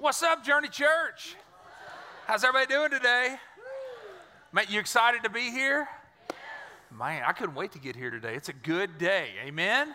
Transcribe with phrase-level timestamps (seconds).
[0.00, 1.36] What's up, Journey Church?
[2.26, 3.36] How's everybody doing today?
[4.50, 5.86] Man, you excited to be here?
[6.90, 8.34] Man, I couldn't wait to get here today.
[8.34, 9.26] It's a good day.
[9.44, 9.94] Amen?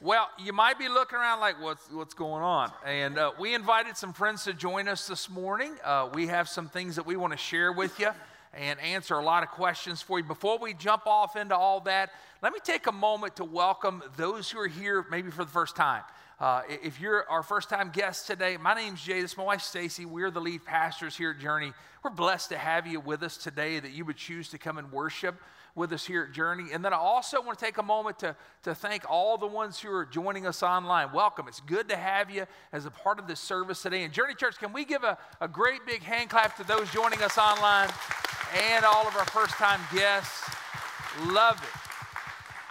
[0.00, 2.72] Well, you might be looking around like, what's, what's going on?
[2.86, 5.74] And uh, we invited some friends to join us this morning.
[5.84, 8.08] Uh, we have some things that we want to share with you
[8.54, 10.24] and answer a lot of questions for you.
[10.24, 12.08] Before we jump off into all that,
[12.40, 15.76] let me take a moment to welcome those who are here maybe for the first
[15.76, 16.04] time.
[16.40, 19.20] Uh, if you're our first time guest today, my name's Jay.
[19.20, 20.06] This is my wife Stacy.
[20.06, 21.74] We're the lead pastors here at Journey.
[22.02, 24.90] We're blessed to have you with us today, that you would choose to come and
[24.90, 25.34] worship
[25.74, 26.72] with us here at Journey.
[26.72, 29.78] And then I also want to take a moment to, to thank all the ones
[29.80, 31.12] who are joining us online.
[31.12, 31.46] Welcome.
[31.46, 34.04] It's good to have you as a part of this service today.
[34.04, 37.20] And Journey Church, can we give a, a great big hand clap to those joining
[37.20, 37.90] us online
[38.72, 40.48] and all of our first time guests?
[41.26, 41.89] Love it.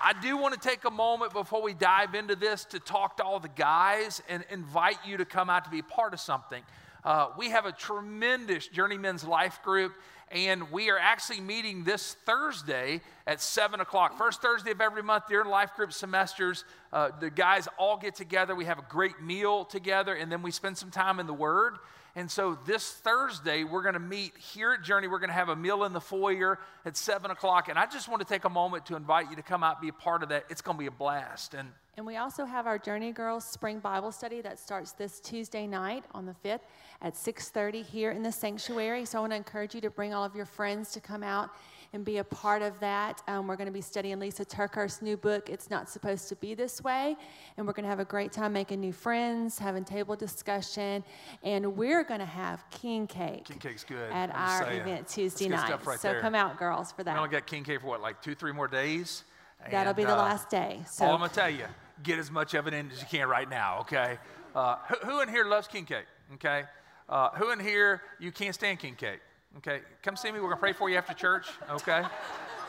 [0.02, 3.23] I do want to take a moment before we dive into this to talk to
[3.23, 6.63] all the guys and invite you to come out to be part of something.
[7.03, 9.94] Uh, we have a tremendous Journeyman's Life group,
[10.31, 14.17] and we are actually meeting this Thursday at 7 o'clock.
[14.17, 16.63] First Thursday of every month during life group semesters,
[16.94, 18.56] uh, the guys all get together.
[18.56, 21.78] We have a great meal together, and then we spend some time in the Word.
[22.15, 25.07] And so this Thursday, we're going to meet here at Journey.
[25.07, 27.69] We're going to have a meal in the foyer at 7 o'clock.
[27.69, 29.89] And I just want to take a moment to invite you to come out be
[29.89, 30.45] a part of that.
[30.49, 31.53] It's going to be a blast.
[31.53, 35.67] And, and we also have our Journey Girls Spring Bible Study that starts this Tuesday
[35.67, 36.61] night on the 5th
[37.01, 39.05] at 6.30 here in the sanctuary.
[39.05, 41.51] So I want to encourage you to bring all of your friends to come out
[41.93, 43.21] and be a part of that.
[43.27, 46.53] Um, we're going to be studying Lysa TerKeurst's new book, It's Not Supposed to Be
[46.53, 47.15] This Way.
[47.57, 51.03] And we're going to have a great time making new friends, having table discussion.
[51.43, 53.45] And we're going to have king cake.
[53.45, 54.11] King cake's good.
[54.11, 54.81] At our saying.
[54.81, 55.85] event Tuesday night.
[55.85, 56.21] Right so there.
[56.21, 57.13] come out, girls, for that.
[57.13, 59.23] We only got king cake for what, like two, three more days?
[59.69, 60.81] That'll be the uh, last day.
[60.87, 61.65] So all I'm going to tell you,
[62.03, 64.17] get as much of it in as you can right now, okay?
[64.55, 66.63] Uh, who, who, in here loves king cake, okay?
[67.07, 69.19] Uh, who in here, you can't stand king cake?
[69.58, 70.39] Okay, come see me.
[70.39, 72.03] We're going to pray for you after church, okay?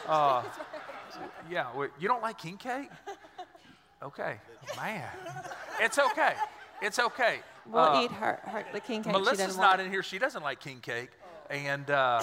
[0.09, 0.43] Uh,
[1.51, 1.67] yeah,
[1.99, 2.89] you don't like king cake?
[4.03, 4.37] Okay,
[4.77, 5.09] man.
[5.79, 6.35] It's okay.
[6.83, 7.41] It's okay.
[7.67, 9.13] We'll uh, eat her, her, the king cake.
[9.13, 10.03] Melissa's not in here.
[10.03, 11.11] She doesn't like king cake.
[11.51, 12.23] And uh,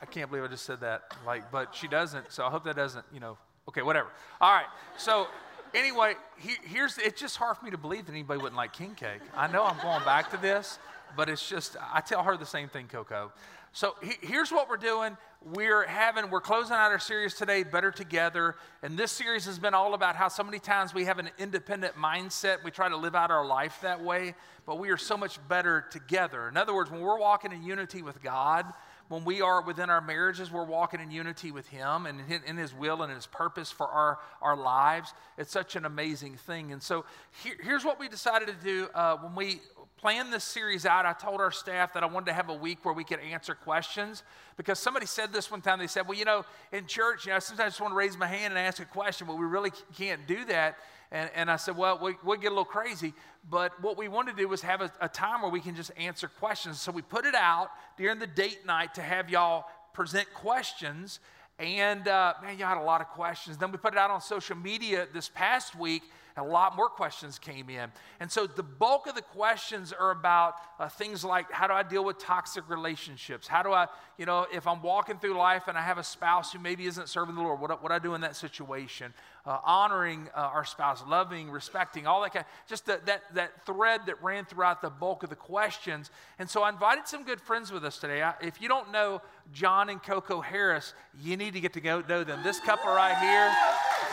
[0.00, 1.12] I can't believe I just said that.
[1.26, 2.32] Like, but she doesn't.
[2.32, 3.36] So I hope that doesn't, you know,
[3.68, 4.08] okay, whatever.
[4.40, 4.66] All right.
[4.96, 5.26] So
[5.74, 8.94] anyway, he, here's, it's just hard for me to believe that anybody wouldn't like king
[8.94, 9.20] cake.
[9.36, 10.78] I know I'm going back to this,
[11.16, 13.32] but it's just, I tell her the same thing, Coco.
[13.72, 15.16] So he, here's what we're doing.
[15.54, 18.56] We're having, we're closing out our series today, Better Together.
[18.82, 21.94] And this series has been all about how so many times we have an independent
[21.94, 22.64] mindset.
[22.64, 24.34] We try to live out our life that way,
[24.66, 26.48] but we are so much better together.
[26.48, 28.66] In other words, when we're walking in unity with God,
[29.08, 32.74] when we are within our marriages, we're walking in unity with Him and in His
[32.74, 35.14] will and His purpose for our, our lives.
[35.38, 36.72] It's such an amazing thing.
[36.72, 37.04] And so
[37.42, 39.60] here, here's what we decided to do uh, when we
[39.98, 42.84] planned this series out, I told our staff that I wanted to have a week
[42.84, 44.22] where we could answer questions
[44.56, 45.78] because somebody said this one time.
[45.78, 48.16] They said, Well, you know, in church, you know, sometimes I just want to raise
[48.16, 50.78] my hand and ask a question, but we really can't do that.
[51.10, 53.12] And, and I said, Well, we, we'll get a little crazy.
[53.50, 55.90] But what we wanted to do was have a, a time where we can just
[55.96, 56.80] answer questions.
[56.80, 61.18] So we put it out during the date night to have y'all present questions.
[61.58, 63.58] And uh, man, you had a lot of questions.
[63.58, 66.02] Then we put it out on social media this past week
[66.38, 67.90] a lot more questions came in.
[68.20, 71.82] And so the bulk of the questions are about uh, things like how do I
[71.82, 73.46] deal with toxic relationships?
[73.46, 76.52] How do I, you know, if I'm walking through life and I have a spouse
[76.52, 79.12] who maybe isn't serving the Lord, what, what do I do in that situation?
[79.46, 83.64] Uh, honoring uh, our spouse, loving, respecting, all that kind of, just the, that, that
[83.64, 86.10] thread that ran throughout the bulk of the questions.
[86.38, 88.22] And so I invited some good friends with us today.
[88.22, 89.22] I, if you don't know
[89.52, 92.42] John and Coco Harris, you need to get to go know them.
[92.42, 93.50] This couple right here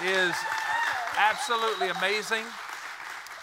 [0.04, 0.36] is
[1.18, 2.44] Absolutely amazing.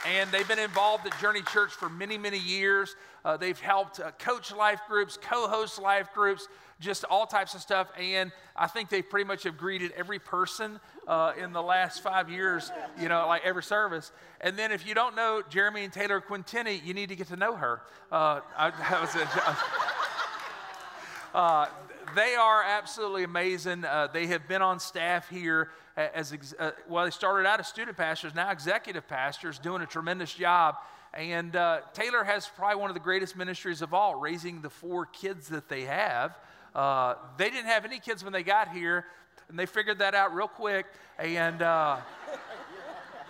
[0.06, 2.96] And they've been involved at Journey Church for many, many years.
[3.24, 6.48] Uh, they've helped uh, coach life groups, co host life groups,
[6.80, 7.88] just all types of stuff.
[7.98, 12.28] And I think they pretty much have greeted every person uh, in the last five
[12.28, 14.12] years, you know, like every service.
[14.40, 17.36] And then if you don't know Jeremy and Taylor Quintini, you need to get to
[17.36, 17.80] know her.
[18.10, 19.16] Uh, I, that was
[21.34, 21.66] uh,
[22.14, 23.84] they are absolutely amazing.
[23.84, 27.04] Uh, they have been on staff here as uh, well.
[27.04, 30.76] They started out as student pastors, now executive pastors, doing a tremendous job.
[31.14, 35.04] And uh, Taylor has probably one of the greatest ministries of all, raising the four
[35.06, 36.38] kids that they have.
[36.74, 39.04] Uh, they didn't have any kids when they got here,
[39.48, 40.86] and they figured that out real quick.
[41.18, 41.98] And uh,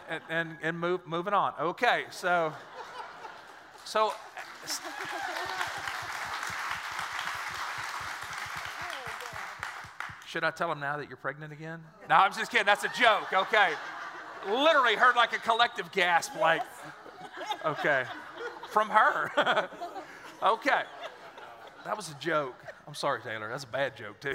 [0.08, 1.54] and and, and move, moving on.
[1.60, 2.52] Okay, so
[3.84, 4.12] so.
[10.32, 11.80] Should I tell them now that you're pregnant again?
[12.08, 12.64] No, I'm just kidding.
[12.64, 13.30] That's a joke.
[13.34, 13.72] Okay.
[14.48, 16.62] Literally heard like a collective gasp, like,
[17.64, 18.04] okay,
[18.70, 19.68] from her.
[20.42, 20.82] Okay.
[21.84, 22.56] That was a joke.
[22.88, 23.48] I'm sorry, Taylor.
[23.48, 24.34] That's a bad joke, too.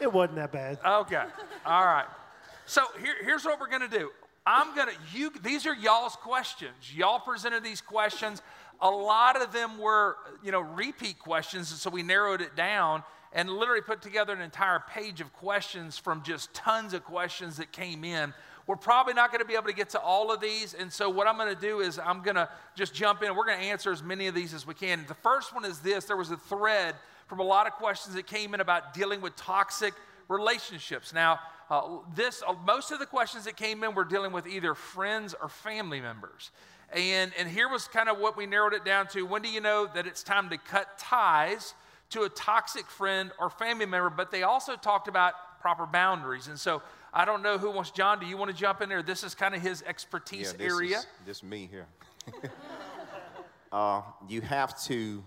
[0.00, 0.78] It wasn't that bad.
[0.84, 1.24] Okay.
[1.64, 2.04] All right.
[2.66, 4.10] So here, here's what we're going to do.
[4.44, 6.74] I'm going to, you, these are y'all's questions.
[6.94, 8.42] Y'all presented these questions.
[8.82, 11.70] A lot of them were, you know, repeat questions.
[11.70, 15.98] And so we narrowed it down and literally put together an entire page of questions
[15.98, 18.32] from just tons of questions that came in.
[18.66, 20.74] We're probably not going to be able to get to all of these.
[20.74, 23.34] And so, what I'm going to do is, I'm going to just jump in.
[23.34, 25.04] We're going to answer as many of these as we can.
[25.08, 26.94] The first one is this there was a thread
[27.26, 29.94] from a lot of questions that came in about dealing with toxic
[30.28, 31.14] relationships.
[31.14, 31.40] Now,
[31.70, 35.34] uh, this uh, most of the questions that came in were dealing with either friends
[35.40, 36.50] or family members.
[36.92, 39.26] And, and here was kind of what we narrowed it down to.
[39.26, 41.74] When do you know that it's time to cut ties
[42.10, 44.10] to a toxic friend or family member?
[44.10, 46.48] But they also talked about proper boundaries.
[46.48, 46.82] And so
[47.12, 49.02] I don't know who wants, John, do you want to jump in there?
[49.02, 50.98] This is kind of his expertise yeah, this area.
[50.98, 51.86] Is, this me here.
[53.72, 55.24] uh, you have to,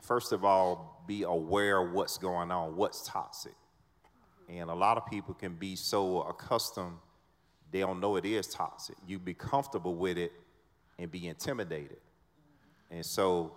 [0.00, 3.54] first of all, be aware of what's going on, what's toxic.
[4.48, 6.96] And a lot of people can be so accustomed,
[7.70, 8.96] they don't know it is toxic.
[9.06, 10.32] You be comfortable with it
[10.98, 11.98] and be intimidated.
[12.90, 13.52] And so,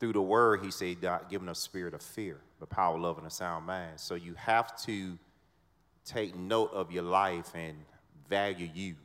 [0.00, 3.26] through the word, he said, God, giving a spirit of fear, but power, love, and
[3.26, 3.98] a sound mind.
[4.00, 5.18] So, you have to
[6.04, 7.76] take note of your life and
[8.28, 8.96] value you.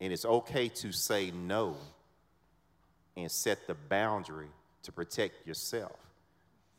[0.00, 1.76] And it's okay to say no
[3.16, 4.48] and set the boundary
[4.82, 5.96] to protect yourself.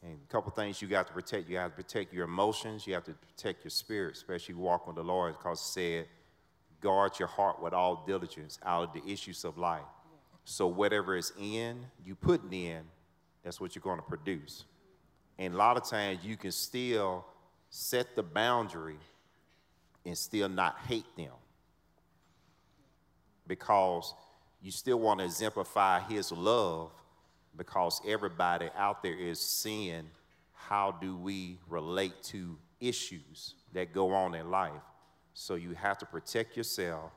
[0.03, 1.50] And a couple things you got to protect.
[1.50, 2.85] You have to protect your emotions.
[2.85, 6.05] You have to protect your spirit, especially walking with the Lord, because it said,
[6.81, 9.81] guard your heart with all diligence out of the issues of life.
[10.45, 12.83] So whatever is in, you put in,
[13.47, 14.65] that's what you're going to produce.
[15.39, 17.25] And a lot of times you can still
[17.69, 18.99] set the boundary
[20.05, 21.31] and still not hate them
[23.47, 24.13] because
[24.61, 26.91] you still want to exemplify his love
[27.55, 30.09] because everybody out there is seeing
[30.51, 34.73] how do we relate to issues that go on in life
[35.33, 37.13] so you have to protect yourself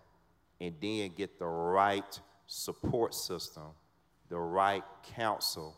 [0.60, 3.64] and then get the right support system
[4.28, 4.84] the right
[5.16, 5.76] counsel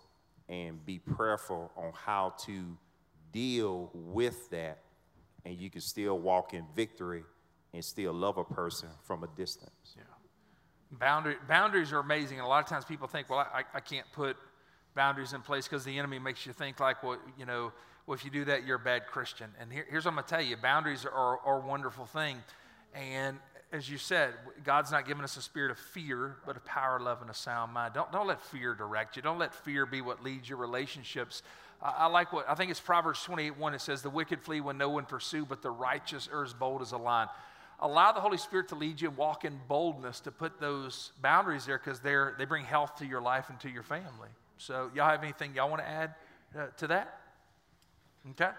[0.49, 2.77] and be prayerful on how to
[3.33, 4.79] deal with that
[5.45, 7.25] and you can still walk in victory
[7.75, 9.97] and still love a person from a distance.
[9.97, 10.03] Yeah.
[10.93, 12.39] Boundary, boundaries are amazing.
[12.39, 14.37] And a lot of times people think, well, I, I can't put
[14.95, 17.73] boundaries in place because the enemy makes you think like, well, you know,
[18.07, 19.49] well, if you do that, you're a bad Christian.
[19.59, 22.37] And here, here's what I'm going to tell you boundaries are, are a wonderful thing.
[22.95, 23.39] And
[23.73, 24.35] as you said,
[24.65, 27.73] God's not giving us a spirit of fear, but a power, love, and a sound
[27.73, 27.95] mind.
[27.95, 29.23] Don't, don't let fear direct you.
[29.23, 31.43] Don't let fear be what leads your relationships.
[31.81, 33.75] I, like what, I think it's Proverbs 28 1.
[33.75, 36.83] It says, The wicked flee when no one pursue, but the righteous are as bold
[36.83, 37.29] as a lion.
[37.81, 41.65] Allow the Holy Spirit to lead you and walk in boldness to put those boundaries
[41.65, 44.29] there because they they bring health to your life and to your family.
[44.59, 46.15] So, y'all have anything y'all want to add
[46.57, 47.19] uh, to that?
[48.31, 48.51] Okay.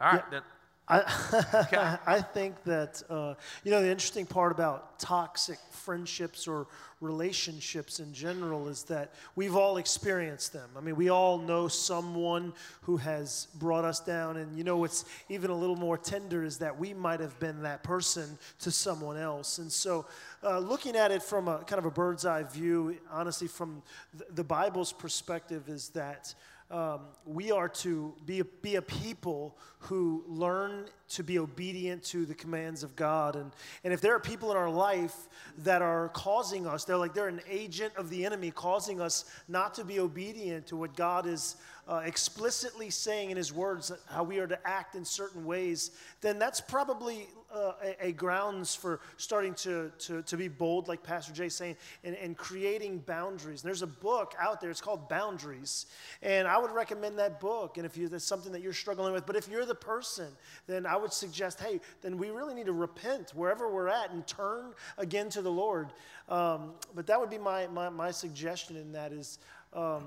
[0.00, 0.22] All right.
[0.30, 0.40] Yeah.
[0.88, 6.66] I, I think that, uh, you know, the interesting part about toxic friendships or
[7.00, 10.68] relationships in general is that we've all experienced them.
[10.76, 12.52] I mean, we all know someone
[12.82, 14.38] who has brought us down.
[14.38, 17.62] And, you know, what's even a little more tender is that we might have been
[17.62, 19.58] that person to someone else.
[19.58, 20.06] And so,
[20.42, 23.82] uh, looking at it from a kind of a bird's eye view, honestly, from
[24.30, 26.34] the Bible's perspective, is that
[26.70, 32.26] um, we are to be a, be a people who learn to be obedient to
[32.26, 33.36] the commands of God.
[33.36, 33.52] And,
[33.84, 35.14] and if there are people in our life
[35.58, 39.74] that are causing us, they're like they're an agent of the enemy causing us not
[39.74, 41.56] to be obedient to what God is
[41.88, 45.90] uh, explicitly saying in His words, how we are to act in certain ways,
[46.20, 51.02] then that's probably uh, a, a, grounds for starting to, to, to be bold, like
[51.02, 53.62] Pastor Jay saying, and, and creating boundaries.
[53.62, 55.86] And there's a book out there, it's called Boundaries.
[56.20, 57.78] And I would recommend that book.
[57.78, 60.28] And if you, that's something that you're struggling with, but if you're the person,
[60.66, 64.26] then I would suggest, hey, then we really need to repent wherever we're at and
[64.26, 65.94] turn again to the Lord.
[66.28, 69.38] Um, but that would be my, my, my suggestion in that is,
[69.72, 70.04] um,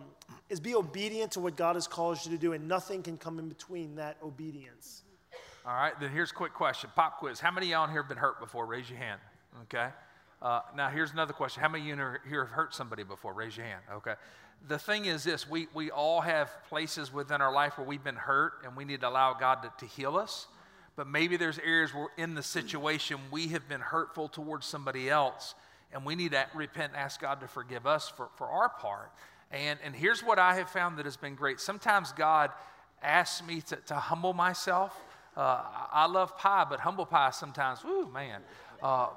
[0.49, 3.39] is be obedient to what God has called you to do, and nothing can come
[3.39, 5.03] in between that obedience.
[5.65, 7.39] All right, then here's a quick question pop quiz.
[7.39, 8.65] How many of y'all in here have been hurt before?
[8.65, 9.19] Raise your hand.
[9.63, 9.89] Okay.
[10.41, 11.61] Uh, now, here's another question.
[11.61, 13.33] How many of you here have hurt somebody before?
[13.33, 13.81] Raise your hand.
[13.93, 14.15] Okay.
[14.67, 18.15] The thing is this we, we all have places within our life where we've been
[18.15, 20.47] hurt and we need to allow God to, to heal us.
[20.95, 25.55] But maybe there's areas where in the situation we have been hurtful towards somebody else
[25.93, 29.11] and we need to repent and ask God to forgive us for, for our part.
[29.51, 31.59] And, and here's what I have found that has been great.
[31.59, 32.51] Sometimes God
[33.03, 34.99] asks me to, to humble myself.
[35.35, 38.41] Uh, I love pie, but humble pie sometimes, whoo, man.
[38.81, 39.07] Uh,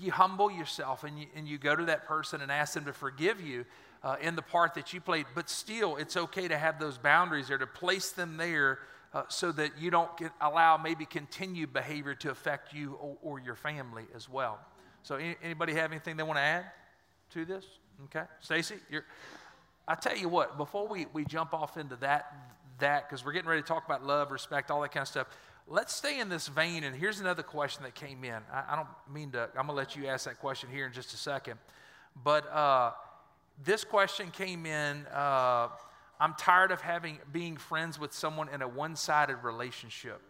[0.00, 2.92] you humble yourself and you, and you go to that person and ask them to
[2.92, 3.64] forgive you.
[4.04, 7.48] uh, in the part that you played, but still, it's okay to have those boundaries
[7.48, 8.80] there, to place them there
[9.14, 13.40] uh, so that you don't get, allow maybe continued behavior to affect you or, or
[13.40, 14.58] your family as well.
[15.02, 16.64] So, any, anybody have anything they want to add
[17.30, 17.64] to this?
[18.04, 19.04] Okay, Stacy, you're.
[19.86, 22.32] I tell you what, before we, we jump off into that,
[22.78, 25.26] that because we're getting ready to talk about love, respect, all that kind of stuff.
[25.68, 26.84] Let's stay in this vein.
[26.84, 28.40] And here's another question that came in.
[28.52, 29.48] I, I don't mean to.
[29.56, 31.58] I'm gonna let you ask that question here in just a second,
[32.22, 32.92] but uh,
[33.64, 35.06] this question came in.
[35.06, 35.68] Uh,
[36.20, 40.20] I'm tired of having being friends with someone in a one-sided relationship.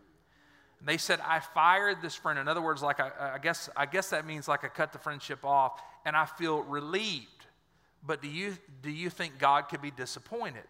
[0.81, 2.39] And they said I fired this friend.
[2.39, 4.99] In other words, like I, I guess I guess that means like I cut the
[4.99, 7.27] friendship off, and I feel relieved.
[8.07, 10.65] But do you do you think God could be disappointed?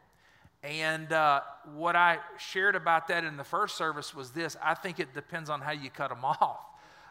[0.63, 1.43] And uh,
[1.75, 5.51] what I shared about that in the first service was this: I think it depends
[5.51, 6.61] on how you cut them off.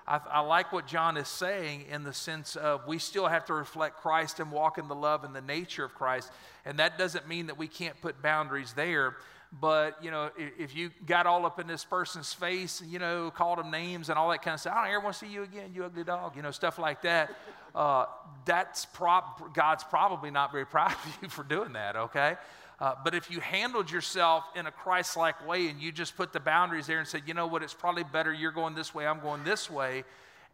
[0.08, 3.54] I, I, like what John is saying in the sense of we still have to
[3.54, 6.32] reflect Christ and walk in the love and the nature of Christ.
[6.66, 9.16] And that doesn't mean that we can't put boundaries there.
[9.60, 13.32] But, you know, if, if you got all up in this person's face, you know,
[13.32, 15.32] called them names and all that kind of stuff, I don't ever want to see
[15.32, 17.36] you again, you ugly dog, you know, stuff like that.
[17.76, 18.06] Uh,
[18.46, 22.36] that's prob- God's probably not very proud of you for doing that, okay?
[22.80, 26.34] Uh, but if you handled yourself in a Christ like way and you just put
[26.34, 29.08] the boundaries there and said, you know what, it's probably better you're going this way,
[29.08, 30.04] I'm going this way,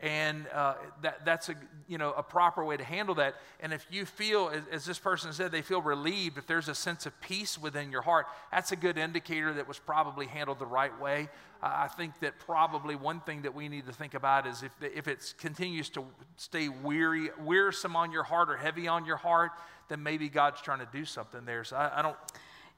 [0.01, 1.55] and uh, that, that's a,
[1.87, 3.35] you know, a proper way to handle that.
[3.59, 6.75] And if you feel, as, as, this person said, they feel relieved, if there's a
[6.75, 10.65] sense of peace within your heart, that's a good indicator that was probably handled the
[10.65, 11.27] right way.
[11.61, 14.71] Uh, I think that probably one thing that we need to think about is if,
[14.81, 16.05] if it continues to
[16.37, 19.51] stay weary, wearisome on your heart or heavy on your heart,
[19.89, 21.65] then maybe God's trying to do something there.
[21.65, 22.15] So I, I don't.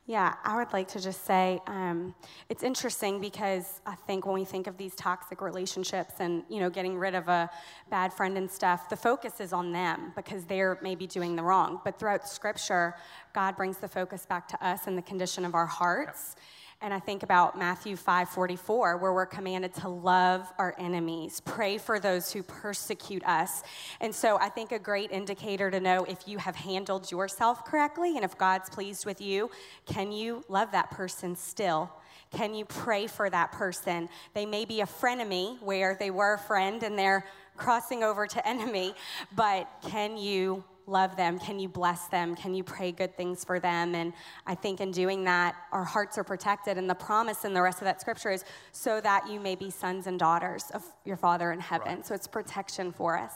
[0.08, 2.16] Yeah, I would like to just say um,
[2.50, 6.72] it's interesting because I think when we think of these toxic relationships and you know
[6.72, 7.50] getting rid of a
[7.92, 11.82] bad friend and stuff, the focus is on them because they're maybe doing the wrong.
[11.86, 12.96] But throughout Scripture,
[13.34, 16.36] God brings the focus back to us and the condition of our hearts.
[16.36, 16.46] Yep.
[16.84, 22.00] And I think about Matthew 5:44 where we're commanded to love our enemies, pray for
[22.00, 23.62] those who persecute us.
[24.00, 28.16] And so I think a great indicator to know if you have handled yourself correctly
[28.16, 29.52] and if God's pleased with you,
[29.86, 31.92] can you love that person still?
[32.32, 34.10] Can you pray for that person?
[34.34, 37.26] They may be a frenemy where they were a friend and they're
[37.58, 38.96] crossing over to enemy,
[39.36, 41.40] but can you love them?
[41.40, 42.36] Can you bless them?
[42.36, 43.96] Can you pray good things for them?
[43.96, 44.14] And
[44.46, 46.78] I think in doing that, our hearts are protected.
[46.78, 49.72] And the promise in the rest of that scripture is so that you may be
[49.72, 51.96] sons and daughters of your Father in heaven.
[51.96, 52.06] Right.
[52.06, 53.34] So it's protection for us.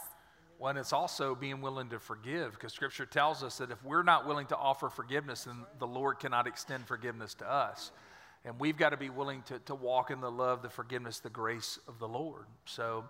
[0.59, 4.03] Well, and it's also being willing to forgive because Scripture tells us that if we're
[4.03, 7.91] not willing to offer forgiveness, then the Lord cannot extend forgiveness to us.
[8.45, 11.29] And we've got to be willing to, to walk in the love, the forgiveness, the
[11.29, 12.45] grace of the Lord.
[12.65, 13.05] So,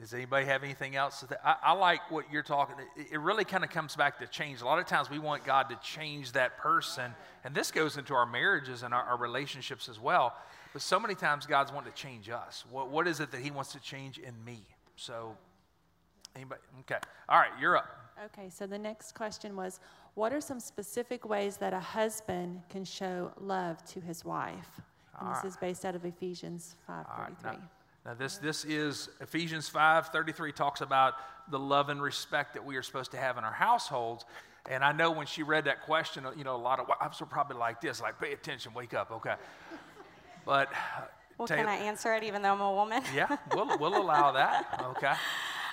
[0.00, 1.24] does anybody have anything else?
[1.44, 2.74] I, I like what you're talking.
[2.96, 4.60] It, it really kind of comes back to change.
[4.60, 8.14] A lot of times we want God to change that person, and this goes into
[8.14, 10.34] our marriages and our, our relationships as well.
[10.72, 12.64] But so many times God's wanting to change us.
[12.70, 14.62] What, what is it that He wants to change in me?
[14.96, 15.36] So,
[16.34, 16.60] anybody?
[16.80, 16.98] Okay.
[17.28, 17.86] All right, you're up.
[18.26, 19.80] Okay, so the next question was
[20.14, 24.80] What are some specific ways that a husband can show love to his wife?
[25.18, 25.48] And All this right.
[25.48, 27.60] is based out of Ephesians 5:33.
[28.04, 31.14] Now, this, this is Ephesians 5 33 talks about
[31.50, 34.24] the love and respect that we are supposed to have in our households.
[34.70, 37.26] And I know when she read that question, you know, a lot of wives were
[37.26, 39.34] probably like this, like, pay attention, wake up, okay.
[40.46, 40.70] But.
[41.36, 43.02] Well, Taylor, can I answer it even though I'm a woman?
[43.14, 45.12] yeah, we'll, we'll allow that, okay.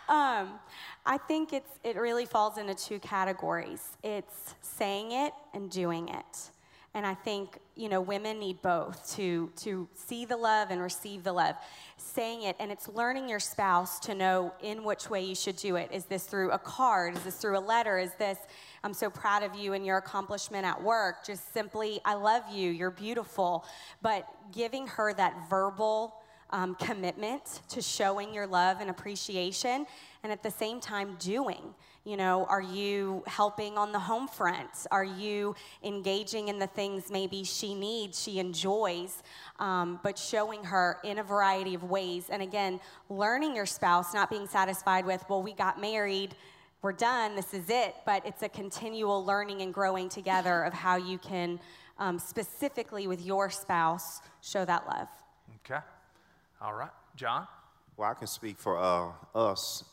[0.10, 0.60] Um,
[1.06, 6.51] I think it's, it really falls into two categories it's saying it and doing it.
[6.94, 11.24] And I think, you know, women need both to, to see the love and receive
[11.24, 11.56] the love.
[11.96, 15.78] Saying it, and it's learning your spouse to know in which way you should do
[15.78, 15.90] it.
[15.94, 17.16] Is this through a card?
[17.16, 17.98] Is this through a letter?
[17.98, 18.38] Is this,
[18.84, 21.26] I'm so proud of you and your accomplishment at work?
[21.26, 23.66] Just simply, I love you, you're beautiful.
[24.02, 26.16] But giving her that verbal
[26.50, 29.86] um, commitment to showing your love and appreciation,
[30.24, 31.74] and at the same time, doing.
[32.04, 34.88] You know, are you helping on the home front?
[34.90, 39.22] Are you engaging in the things maybe she needs, she enjoys,
[39.60, 42.30] um, but showing her in a variety of ways?
[42.32, 42.80] And again,
[43.10, 46.34] learning your spouse, not being satisfied with, well, we got married,
[46.82, 50.96] we're done, this is it, but it's a continual learning and growing together of how
[50.96, 51.60] you can
[52.00, 55.08] um, specifically with your spouse show that love.
[55.64, 55.82] Okay.
[56.60, 56.90] All right.
[57.16, 57.46] John?
[57.96, 59.84] Well, I can speak for uh, us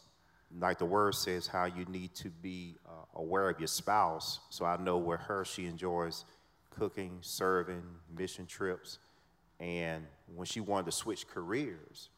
[0.56, 4.40] like the word says, how you need to be uh, aware of your spouse.
[4.50, 6.24] So I know with her, she enjoys
[6.70, 7.82] cooking, serving,
[8.16, 8.98] mission trips.
[9.60, 12.08] And when she wanted to switch careers,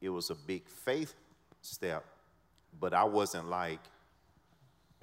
[0.00, 1.14] it was a big faith
[1.60, 2.04] step.
[2.78, 3.80] But I wasn't like,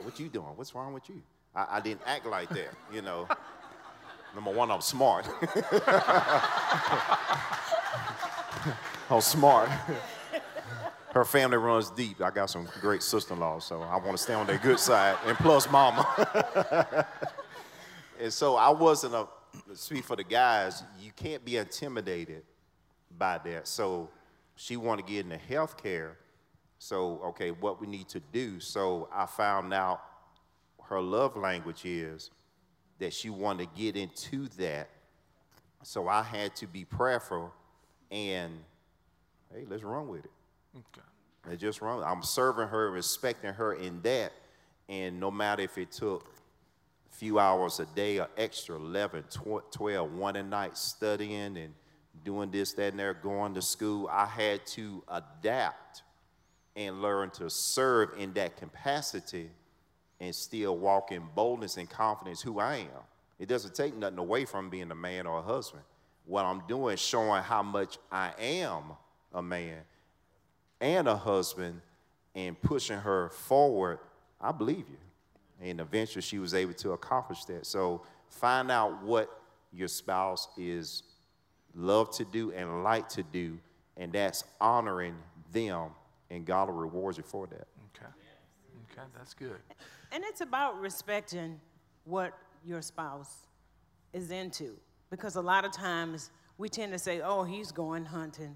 [0.01, 0.47] what you doing?
[0.55, 1.21] What's wrong with you?
[1.55, 3.27] I, I didn't act like that, you know.
[4.35, 5.25] Number one, I'm smart.
[9.09, 9.69] I'm smart.
[11.17, 12.21] Her family runs deep.
[12.21, 15.17] I got some great sister-in-laws, so I want to stay on their good side.
[15.25, 17.07] And plus, mama.
[18.21, 19.27] and so I wasn't a.
[19.73, 20.83] Speak for the guys.
[21.01, 22.43] You can't be intimidated
[23.17, 23.67] by that.
[23.67, 24.11] So
[24.55, 26.11] she wanted to get into healthcare.
[26.77, 28.59] So okay, what we need to do.
[28.59, 30.01] So I found out
[30.83, 32.29] her love language is
[32.99, 34.87] that she wanted to get into that.
[35.81, 37.51] So I had to be prayerful
[38.11, 38.53] and
[39.51, 40.31] hey, let's run with it.
[40.77, 41.07] Okay.
[41.47, 42.03] Let's just run.
[42.03, 44.33] I'm serving her, respecting her in that.
[44.89, 46.23] And no matter if it took
[47.11, 49.25] a few hours a day or extra 11,
[49.71, 51.73] 12, one a night studying and
[52.23, 56.03] doing this, that, and there, going to school, I had to adapt
[56.75, 59.49] and learn to serve in that capacity
[60.19, 63.03] and still walk in boldness and confidence who I am.
[63.39, 65.83] It doesn't take nothing away from being a man or a husband.
[66.25, 68.83] What I'm doing showing how much I am
[69.33, 69.77] a man
[70.79, 71.81] and a husband
[72.35, 73.99] and pushing her forward.
[74.39, 74.97] I believe you.
[75.61, 77.65] And eventually she was able to accomplish that.
[77.65, 79.41] So find out what
[79.73, 81.03] your spouse is
[81.73, 83.59] love to do and like to do,
[83.95, 85.15] and that's honoring
[85.51, 85.89] them,
[86.29, 87.67] and God will reward you for that.
[87.95, 88.11] Okay.
[88.91, 89.57] Okay, that's good.
[90.11, 91.59] And it's about respecting
[92.05, 92.33] what
[92.65, 93.47] your spouse
[94.13, 94.75] is into.
[95.09, 98.55] Because a lot of times we tend to say, oh, he's going hunting.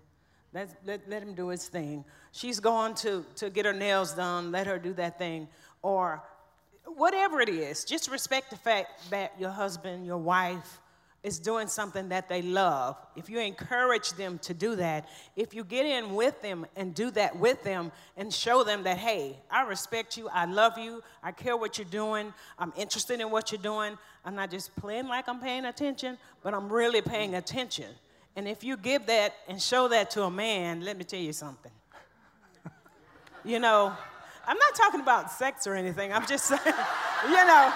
[0.53, 2.03] Let, let, let him do his thing.
[2.31, 4.51] She's going to, to get her nails done.
[4.51, 5.47] Let her do that thing.
[5.81, 6.21] Or
[6.85, 10.79] whatever it is, just respect the fact that your husband, your wife,
[11.23, 15.63] is doing something that they love, if you encourage them to do that, if you
[15.63, 19.61] get in with them and do that with them and show them that, hey, I
[19.63, 23.61] respect you, I love you, I care what you're doing, I'm interested in what you're
[23.61, 27.89] doing, I'm not just playing like I'm paying attention, but I'm really paying attention.
[28.35, 31.33] And if you give that and show that to a man, let me tell you
[31.33, 31.71] something.
[33.43, 33.93] you know,
[34.47, 36.61] I'm not talking about sex or anything, I'm just saying,
[37.25, 37.73] you know,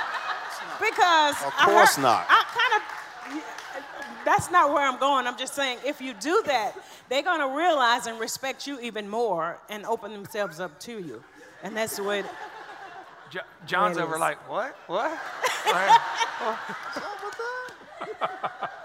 [0.80, 2.26] because of course I heard, not.
[2.30, 2.96] I kind of
[4.26, 5.28] that's not where I'm going.
[5.28, 6.74] I'm just saying, if you do that,
[7.10, 11.24] they're going to realize and respect you even more and open themselves up to you.
[11.62, 12.22] And that's the way.
[12.22, 12.26] It,
[13.30, 14.76] jo- John's over like, what?
[14.88, 15.16] What?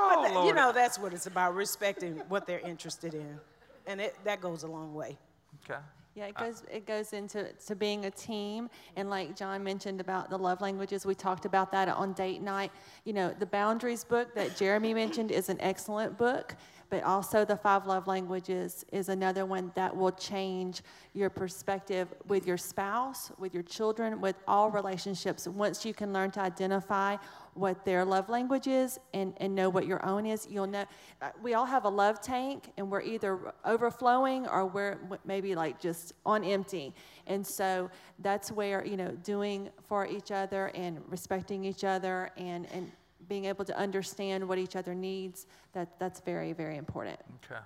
[0.00, 3.38] oh, that, you know, that's what it's about respecting what they're interested in.
[3.86, 5.18] And it, that goes a long way.
[5.64, 5.80] Okay.
[6.16, 10.28] Yeah, it goes it goes into to being a team, and like John mentioned about
[10.28, 12.72] the love languages, we talked about that on date night.
[13.04, 16.56] You know, the boundaries book that Jeremy mentioned is an excellent book,
[16.90, 20.82] but also the five love languages is another one that will change
[21.14, 25.46] your perspective with your spouse, with your children, with all relationships.
[25.46, 27.16] Once you can learn to identify
[27.54, 30.84] what their love language is and, and know what your own is, you'll know.
[31.20, 35.80] Uh, we all have a love tank, and we're either overflowing or we're maybe like
[35.80, 36.94] just on empty.
[37.26, 42.66] And so that's where, you know, doing for each other and respecting each other and,
[42.72, 42.90] and
[43.28, 47.18] being able to understand what each other needs, that, that's very, very important.
[47.44, 47.60] Okay.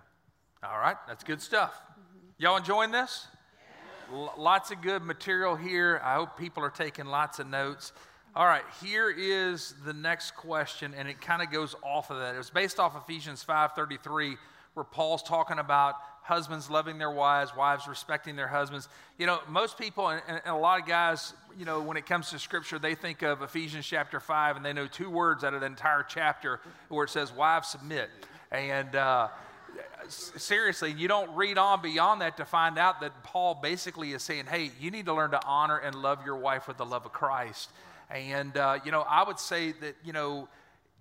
[0.62, 1.74] All right, that's good stuff.
[1.74, 2.28] Mm-hmm.
[2.38, 3.26] Y'all enjoying this?
[4.12, 6.00] L- lots of good material here.
[6.02, 7.92] I hope people are taking lots of notes.
[8.36, 12.34] All right, here is the next question, and it kind of goes off of that.
[12.34, 14.36] It was based off Ephesians 5:33,
[14.74, 18.88] where Paul's talking about husbands loving their wives, wives respecting their husbands.
[19.18, 22.30] You know, most people and, and, a lot of guys, you know, when it comes
[22.30, 25.60] to scripture, they think of Ephesians chapter 5 and they know two words out of
[25.60, 28.10] the entire chapter where it says, Wives submit.
[28.50, 29.28] And uh,
[30.08, 34.46] seriously, you don't read on beyond that to find out that Paul basically is saying,
[34.46, 37.12] hey, you need to learn to honor and love your wife with the love of
[37.12, 37.70] Christ.
[38.14, 40.48] And, uh, you know, I would say that, you know,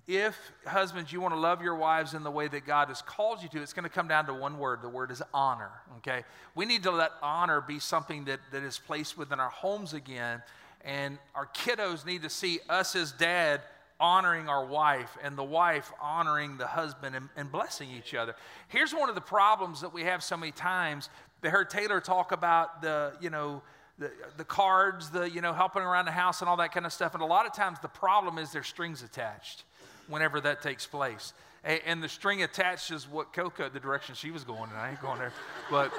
[0.08, 3.42] if husbands, you want to love your wives in the way that God has called
[3.42, 4.82] you to, it's going to come down to one word.
[4.82, 6.24] The word is honor, okay?
[6.56, 10.42] We need to let honor be something that, that is placed within our homes again.
[10.84, 13.62] And our kiddos need to see us as dad
[14.00, 18.36] honoring our wife and the wife honoring the husband and, and blessing each other.
[18.68, 21.10] Here's one of the problems that we have so many times.
[21.42, 23.62] They heard Taylor talk about the, you know,
[23.98, 26.94] the, the cards, the, you know, helping around the house and all that kind of
[26.94, 27.14] stuff.
[27.14, 29.64] And a lot of times the problem is there's strings attached
[30.08, 31.34] whenever that takes place.
[31.64, 34.92] And, and the string attached is what Coco, the direction she was going, and I
[34.92, 35.34] ain't going there.
[35.70, 35.94] But,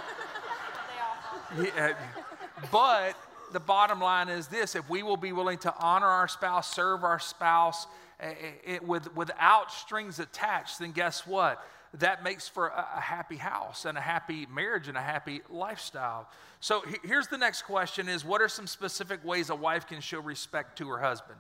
[1.58, 3.14] yeah, uh, but
[3.52, 7.04] the bottom line is this if we will be willing to honor our spouse, serve
[7.04, 7.86] our spouse,
[8.20, 11.64] it, with, without strings attached, then guess what?
[11.94, 16.28] That makes for a, happy house and a happy marriage and a happy lifestyle.
[16.60, 20.00] So he- here's the next question is what are some specific ways a wife can
[20.00, 21.38] show respect to her husband?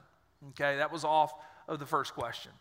[0.50, 1.32] Okay, that was off
[1.66, 2.52] of the first question.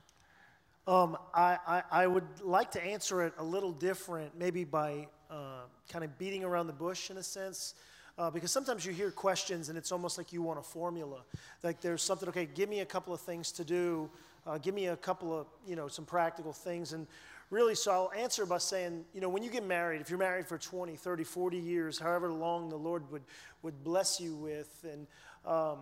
[0.87, 5.61] Um, I, I, I would like to answer it a little different, maybe by uh,
[5.89, 7.75] kind of beating around the bush in a sense.
[8.17, 11.21] Uh, because sometimes you hear questions and it's almost like you want a formula.
[11.63, 14.09] Like there's something, okay, give me a couple of things to do,
[14.45, 16.93] uh, give me a couple of, you know, some practical things.
[16.93, 17.07] And
[17.53, 20.47] really, so I'll answer by saying, you know, when you get married, if you're married
[20.47, 23.21] for 20, 30, 40 years, however long the Lord would,
[23.61, 25.05] would bless you with, and,
[25.45, 25.77] um,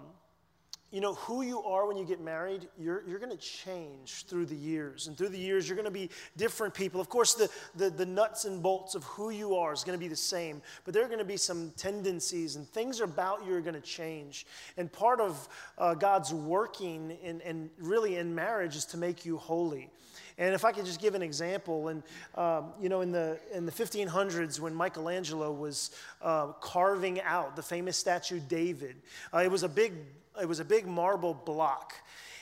[0.92, 4.46] you know, who you are when you get married, you're, you're going to change through
[4.48, 5.08] the years.
[5.08, 7.00] And through the years, you're going to be different people.
[7.00, 10.04] Of course, the, the, the nuts and bolts of who you are is going to
[10.04, 13.56] be the same, but there are going to be some tendencies and things about you
[13.56, 14.46] are going to change.
[14.76, 19.38] And part of uh, God's working in, and really in marriage is to make you
[19.38, 19.90] holy.
[20.38, 22.04] And if I could just give an example, and
[22.36, 25.92] um, you know, in the in the 1500s, when Michelangelo was
[26.22, 28.96] uh, carving out the famous statue David,
[29.34, 29.94] uh, it was a big
[30.42, 31.94] it was a big marble block.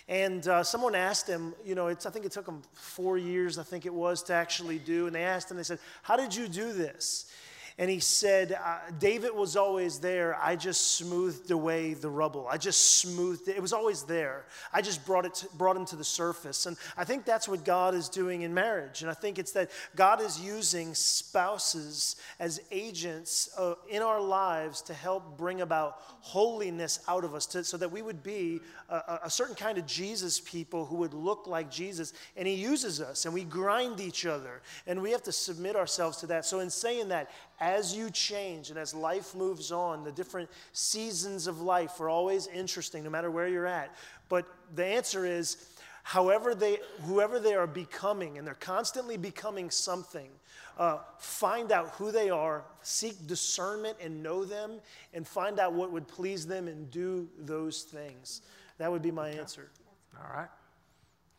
[0.07, 3.59] And uh, someone asked him, you know, it's, I think it took him four years,
[3.59, 5.05] I think it was, to actually do.
[5.05, 7.31] And they asked him, they said, How did you do this?
[7.79, 10.37] And he said, uh, David was always there.
[10.37, 12.45] I just smoothed away the rubble.
[12.51, 13.55] I just smoothed it.
[13.55, 14.43] It was always there.
[14.73, 16.65] I just brought it, to, brought him to the surface.
[16.65, 19.01] And I think that's what God is doing in marriage.
[19.01, 24.81] And I think it's that God is using spouses as agents uh, in our lives
[24.81, 29.19] to help bring about holiness out of us, to, so that we would be a,
[29.23, 32.11] a certain kind of Jesus people who would look like Jesus.
[32.35, 36.17] And He uses us, and we grind each other, and we have to submit ourselves
[36.17, 36.43] to that.
[36.43, 41.47] So, in saying that, as you change and as life moves on, the different seasons
[41.47, 43.93] of life are always interesting, no matter where you're at.
[44.29, 45.67] But the answer is,
[46.03, 50.29] however they, whoever they are becoming, and they're constantly becoming something,
[50.77, 54.79] uh, find out who they are, seek discernment and know them,
[55.13, 58.41] and find out what would please them and do those things.
[58.77, 59.69] That would be my answer.
[60.17, 60.47] All right.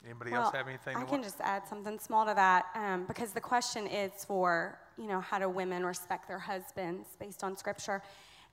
[0.04, 0.96] Anybody Well, else have anything?
[0.96, 1.24] I can want?
[1.24, 5.38] just add something small to that um, because the question is for, you know, how
[5.38, 8.02] do women respect their husbands based on scripture?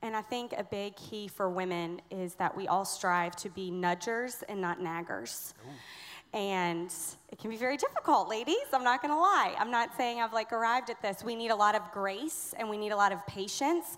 [0.02, 3.70] And I think a big key for women is that we all strive to be
[3.70, 5.54] nudgers and not naggers.
[6.34, 6.94] And
[7.32, 8.66] it can be very difficult, ladies.
[8.72, 9.56] I'm not gonna lie.
[9.58, 11.24] I'm not saying I've like arrived at this.
[11.24, 13.98] We need a lot of grace and we need a lot of patience.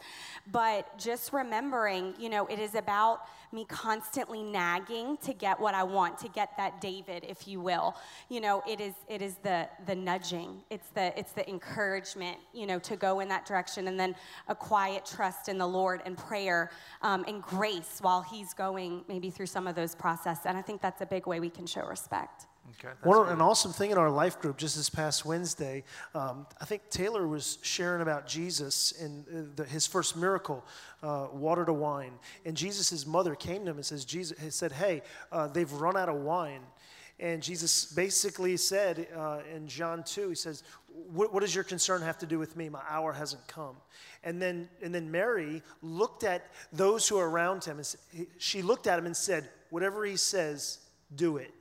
[0.52, 5.84] But just remembering, you know, it is about me constantly nagging to get what I
[5.84, 7.96] want, to get that David, if you will.
[8.30, 10.62] You know, it is it is the the nudging.
[10.70, 14.16] It's the it's the encouragement, you know, to go in that direction, and then
[14.48, 19.30] a quiet trust in the Lord and prayer um, and grace while He's going maybe
[19.30, 20.46] through some of those processes.
[20.46, 22.49] And I think that's a big way we can show respect.
[22.78, 23.34] Okay, One, good.
[23.34, 27.28] an awesome thing in our life group just this past Wednesday, um, I think Taylor
[27.28, 30.64] was sharing about Jesus and uh, the, his first miracle,
[31.02, 32.14] uh, water to wine.
[32.46, 35.02] And Jesus' mother came to him and says, Jesus he said, "Hey,
[35.32, 36.62] uh, they've run out of wine."
[37.20, 40.64] And Jesus basically said uh, in John 2, he says,
[41.12, 42.70] what, what does your concern have to do with me?
[42.70, 43.76] My hour hasn't come.
[44.24, 47.78] And then, and then Mary looked at those who are around him.
[47.78, 50.80] And she looked at him and said, Whatever he says,
[51.16, 51.54] do it.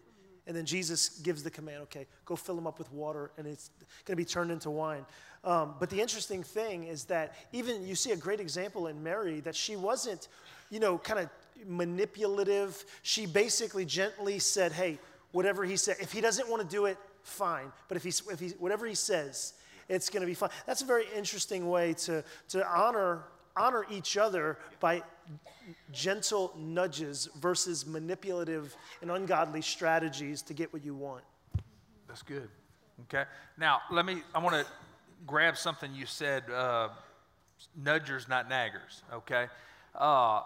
[0.49, 3.71] And then Jesus gives the command, okay, go fill them up with water, and it's
[4.07, 5.05] going to be turned into wine.
[5.45, 9.41] Um, but the interesting thing is that even you see a great example in Mary
[9.41, 10.29] that she wasn't,
[10.71, 11.29] you know, kind of
[11.67, 12.83] manipulative.
[13.03, 14.99] She basically gently said, hey,
[15.33, 17.71] whatever he said, if he doesn't want to do it, fine.
[17.87, 19.53] But if he, if he whatever he says,
[19.89, 20.51] it's going to be fine.
[20.67, 23.25] That's a very interesting way to, to honor,
[23.59, 25.03] honor each other by
[25.93, 31.25] gentle nudges versus manipulative and ungodly strategies to get what you want.
[32.07, 32.49] That's good.
[33.03, 33.25] Okay.
[33.59, 34.73] Now, let me, I want to
[35.27, 36.89] grab something you said uh,
[37.81, 39.03] nudgers, not naggers.
[39.13, 39.47] Okay.
[39.95, 40.41] Uh,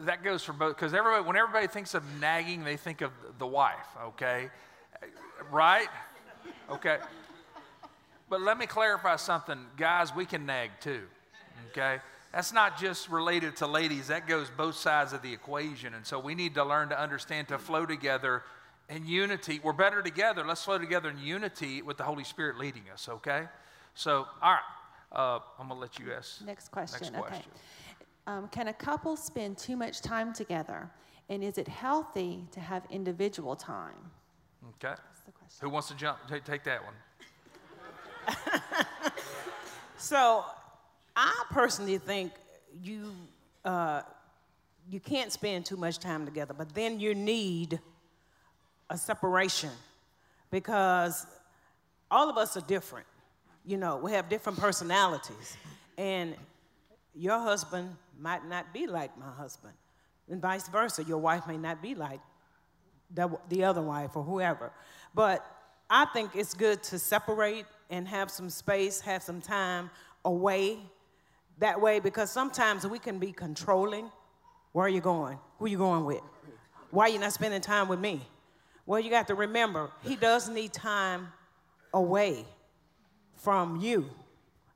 [0.00, 3.46] that goes for both, because everybody, when everybody thinks of nagging, they think of the
[3.46, 3.86] wife.
[4.06, 4.48] Okay.
[5.50, 5.88] Right?
[6.70, 6.98] Okay.
[8.28, 9.58] But let me clarify something.
[9.76, 11.02] Guys, we can nag too.
[11.70, 11.98] Okay?
[12.34, 15.94] That's not just related to ladies, that goes both sides of the equation.
[15.94, 18.42] And so we need to learn to understand to flow together
[18.88, 19.60] in unity.
[19.62, 20.44] We're better together.
[20.44, 23.44] Let's flow together in unity with the Holy Spirit leading us, okay?
[23.94, 24.60] So, all right.
[25.12, 26.44] Uh, I'm going to let you ask.
[26.44, 27.12] Next question.
[27.12, 27.28] Next Okay.
[27.28, 27.52] question.
[28.26, 30.90] Um, can a couple spend too much time together?
[31.28, 34.10] And is it healthy to have individual time?
[34.70, 34.96] Okay.
[34.96, 35.58] That's the question.
[35.60, 36.18] Who wants to jump?
[36.28, 36.94] Take, take that one.
[39.96, 40.44] So,
[41.16, 42.32] I personally think
[42.82, 43.12] you
[43.64, 44.02] uh,
[44.90, 47.80] you can't spend too much time together, but then you need
[48.90, 49.70] a separation
[50.50, 51.26] because
[52.10, 53.06] all of us are different.
[53.64, 55.56] You know, we have different personalities.
[55.96, 56.34] And
[57.14, 59.74] your husband might not be like my husband,
[60.28, 61.04] and vice versa.
[61.04, 62.20] Your wife may not be like
[63.14, 64.72] the, the other wife or whoever.
[65.14, 65.46] But
[65.88, 69.90] I think it's good to separate and have some space, have some time
[70.24, 70.78] away
[71.58, 74.10] that way because sometimes we can be controlling.
[74.72, 75.38] Where are you going?
[75.58, 76.22] Who are you going with?
[76.90, 78.20] Why are you not spending time with me?
[78.86, 81.28] Well, you got to remember, he does need time
[81.92, 82.44] away
[83.36, 84.10] from you.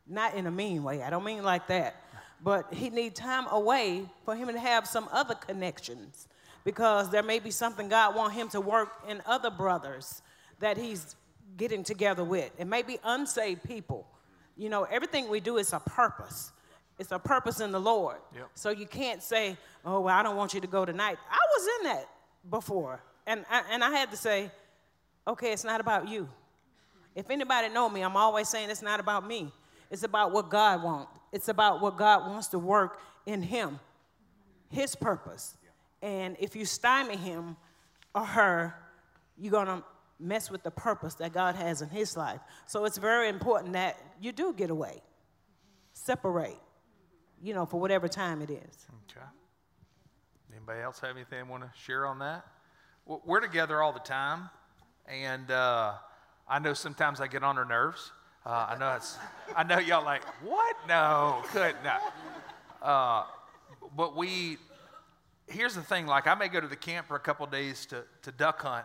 [0.07, 1.97] Not in a mean way, I don't mean like that.
[2.43, 6.29] But he needs time away for him to have some other connections
[6.64, 10.23] because there may be something God want him to work in other brothers
[10.61, 11.17] that he's
[11.57, 12.51] getting together with.
[12.59, 14.07] It may be unsaved people.
[14.57, 16.53] You know, everything we do is a purpose.
[16.99, 18.17] It's a purpose in the Lord.
[18.35, 18.49] Yep.
[18.55, 21.17] So you can't say, oh, well, I don't want you to go tonight.
[21.31, 22.09] I was in that
[22.51, 23.01] before.
[23.27, 24.51] And I, and I had to say,
[25.27, 26.29] okay, it's not about you.
[27.15, 29.53] If anybody know me, I'm always saying it's not about me.
[29.91, 31.13] It's about what God wants.
[31.33, 33.79] It's about what God wants to work in him,
[34.71, 35.57] his purpose.
[36.03, 37.57] And if you stymie him
[38.15, 38.75] or her,
[39.37, 39.83] you're going to
[40.19, 42.41] mess with the purpose that God has in his life.
[42.67, 45.03] So it's very important that you do get away,
[45.93, 46.59] separate,
[47.42, 48.87] you know, for whatever time it is.
[49.11, 49.27] Okay.
[50.53, 52.44] Anybody else have anything they want to share on that?
[53.07, 54.51] We're together all the time,
[55.07, 55.94] and uh,
[56.46, 58.12] I know sometimes I get on her nerves.
[58.44, 59.16] Uh, I know it's,
[59.57, 60.77] I know y'all like what?
[60.87, 61.96] No, could no.
[62.83, 63.24] Uh,
[63.96, 64.59] but we,
[65.46, 66.07] here's the thing.
[66.07, 68.85] Like I may go to the camp for a couple days to to duck hunt,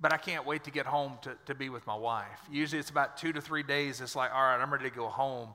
[0.00, 2.40] but I can't wait to get home to to be with my wife.
[2.50, 4.00] Usually it's about two to three days.
[4.00, 5.48] It's like all right, I'm ready to go home.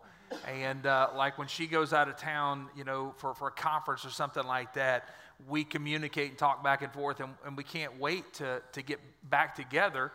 [0.47, 4.05] And uh, like when she goes out of town, you know, for, for a conference
[4.05, 5.09] or something like that,
[5.47, 8.99] we communicate and talk back and forth, and, and we can't wait to, to get
[9.29, 10.11] back together.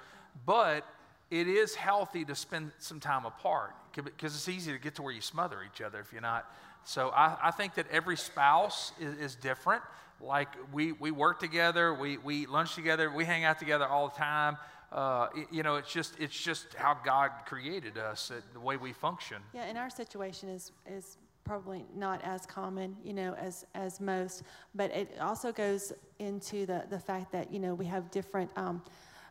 [0.47, 0.87] But
[1.31, 5.13] it is healthy to spend some time apart because it's easy to get to where
[5.13, 6.51] you smother each other if you're not.
[6.85, 9.83] So I, I think that every spouse is, is different.
[10.21, 14.09] Like we, we work together, we, we eat lunch together, we hang out together all
[14.09, 14.57] the time.
[14.91, 18.93] Uh, you know, it's just it's just how God created us, uh, the way we
[18.93, 19.37] function.
[19.53, 24.43] Yeah, and our situation is, is probably not as common, you know, as, as most,
[24.75, 28.83] but it also goes into the, the fact that, you know, we have different, um,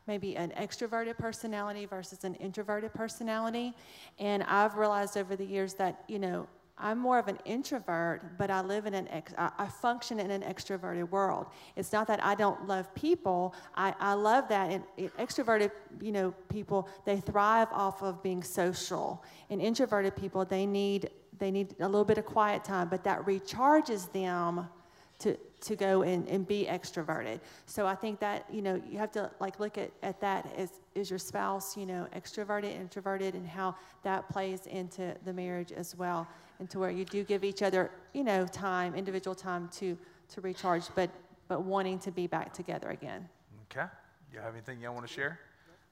[0.07, 3.73] maybe an extroverted personality versus an introverted personality.
[4.17, 6.47] And I've realized over the years that, you know,
[6.79, 10.43] I'm more of an introvert, but I live in an ex- I, function in an
[10.43, 11.47] extroverted world.
[11.75, 13.55] It's not that I don't love people.
[13.75, 14.69] I, I love that.
[14.69, 14.83] And
[15.17, 19.23] extroverted, you know, people they thrive off of being social.
[19.49, 21.09] And introverted people they need
[21.39, 24.67] they need a little bit of quiet time, but that recharges them
[25.19, 27.39] to to go and, and be extroverted.
[27.65, 30.71] So I think that, you know, you have to like look at, at that as
[30.95, 35.95] is your spouse, you know, extroverted, introverted, and how that plays into the marriage as
[35.95, 36.27] well.
[36.59, 39.97] And to where you do give each other, you know, time, individual time to
[40.29, 41.09] to recharge, but
[41.47, 43.27] but wanting to be back together again.
[43.71, 43.87] Okay.
[44.33, 45.39] You have anything y'all want to share?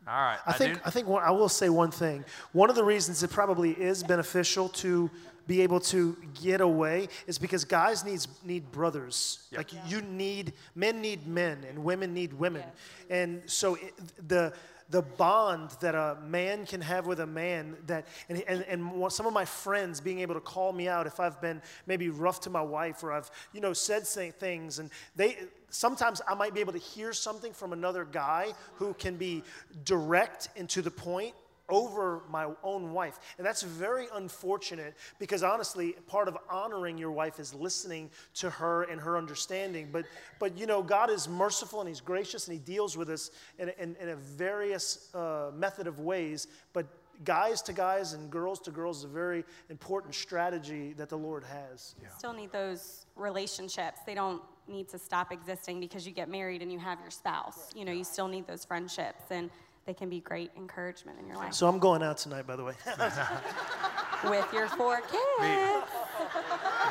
[0.08, 0.38] All right.
[0.46, 2.24] I think do- I think one, I will say one thing.
[2.52, 5.10] One of the reasons it probably is beneficial to
[5.48, 9.48] be able to get away is because guys needs need brothers.
[9.56, 12.63] Like you need men need men and women need women.
[13.10, 13.94] And so it,
[14.28, 14.54] the
[14.91, 19.26] the bond that a man can have with a man that and, and, and some
[19.26, 22.52] of my friends being able to call me out if i've been maybe rough to
[22.52, 25.38] my wife or i've you know said say- things and they
[25.76, 29.44] sometimes i might be able to hear something from another guy who can be
[29.84, 31.34] direct and to the point
[31.70, 33.20] over my own wife.
[33.38, 38.84] And that's very unfortunate because honestly, part of honoring your wife is listening to her
[38.84, 39.90] and her understanding.
[39.92, 40.06] But,
[40.40, 43.70] but you know, God is merciful and He's gracious and He deals with us in,
[43.80, 46.48] in, in a various uh, method of ways.
[46.74, 46.88] But
[47.24, 51.44] guys to guys and girls to girls is a very important strategy that the Lord
[51.44, 51.96] has.
[52.18, 54.02] Still need those relationships.
[54.06, 57.69] They don't need to stop existing because you get married and you have your spouse.
[57.75, 59.49] You know, you still need those friendships and
[59.86, 61.54] they can be great encouragement in your life.
[61.54, 62.73] So I'm going out tonight, by the way.
[64.30, 65.86] With your four kids.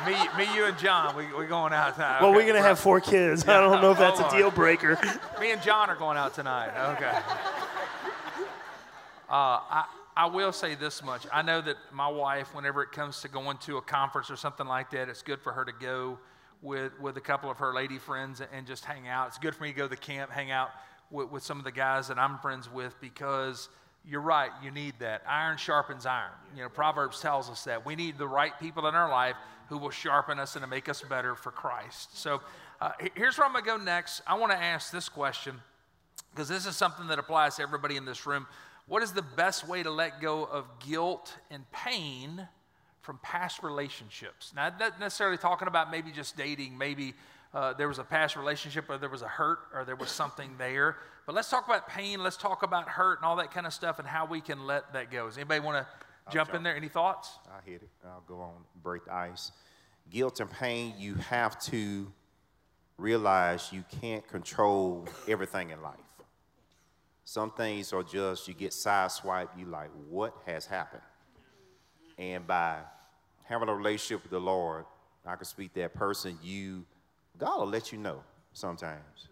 [0.05, 2.21] me, me, you, and John, we, we're going out tonight.
[2.21, 3.45] well, Okay, we're going to have four kids.
[3.47, 4.39] I don't know if that's a Hold on.
[4.39, 4.97] deal breaker.
[5.41, 6.69] Me and John are going out tonight.
[6.95, 7.11] Okay.
[9.27, 9.85] Uh, I,
[10.15, 11.25] I will say this much.
[11.33, 14.67] I know that my wife, whenever it comes to going to a conference or something
[14.67, 16.19] like that, it's good for her to go
[16.61, 19.27] with, with a couple of her lady friends and just hang out.
[19.27, 20.69] It's good for me to go to the camp, hang out
[21.11, 23.69] with, with some of the guys that I'm friends with because
[24.07, 25.23] you're right, you need that.
[25.27, 26.31] Iron sharpens iron.
[26.55, 27.85] You know, Proverbs tells us that.
[27.85, 29.35] We need the right people in our life
[29.69, 32.17] who will sharpen us and to make us better for Christ.
[32.17, 32.41] So
[32.79, 34.21] uh, here's where I'm going to go next.
[34.27, 35.55] I want to ask this question
[36.31, 38.45] because this is something that applies to everybody in this room.
[38.87, 42.47] What is the best way to let go of guilt and pain
[43.05, 44.51] from past relationships?
[44.55, 47.13] Now, not necessarily talking about maybe just dating, maybe
[47.53, 50.55] uh, there was a past relationship or there was a hurt or there was something
[50.57, 50.97] there.
[51.25, 53.99] But let's talk about pain, let's talk about hurt and all that kind of stuff
[53.99, 55.27] and how we can let that go.
[55.27, 56.75] Does anybody want to jump in there?
[56.75, 57.37] Any thoughts?
[57.53, 57.89] I'll hit it.
[58.03, 59.51] I'll go on, break the ice.
[60.09, 62.11] Guilt and pain, you have to
[62.97, 65.99] realize you can't control everything in life.
[67.23, 71.01] Some things are just, you get sideswiped, you like, what has happened?
[72.17, 72.77] And by
[73.45, 74.85] having a relationship with the Lord,
[75.25, 76.85] I can speak that person, you,
[77.37, 78.21] God will let you know
[78.53, 79.29] sometimes.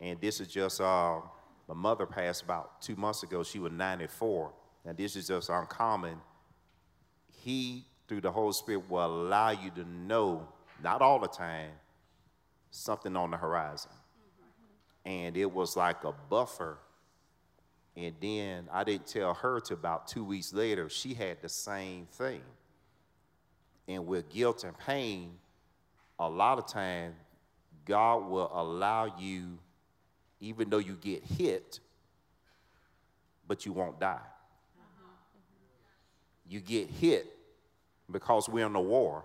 [0.00, 1.20] And this is just, uh,
[1.68, 3.42] my mother passed about two months ago.
[3.42, 4.52] She was 94.
[4.84, 6.16] And this is just uncommon.
[7.30, 10.46] He, through the Holy Spirit, will allow you to know,
[10.82, 11.70] not all the time,
[12.70, 13.92] something on the horizon.
[15.04, 16.78] And it was like a buffer
[17.96, 22.06] and then I didn't tell her till about two weeks later, she had the same
[22.06, 22.40] thing.
[23.88, 25.32] And with guilt and pain,
[26.18, 27.14] a lot of times,
[27.84, 29.58] God will allow you,
[30.40, 31.80] even though you get hit,
[33.46, 34.20] but you won't die.
[36.48, 37.26] You get hit
[38.10, 39.24] because we're in a war,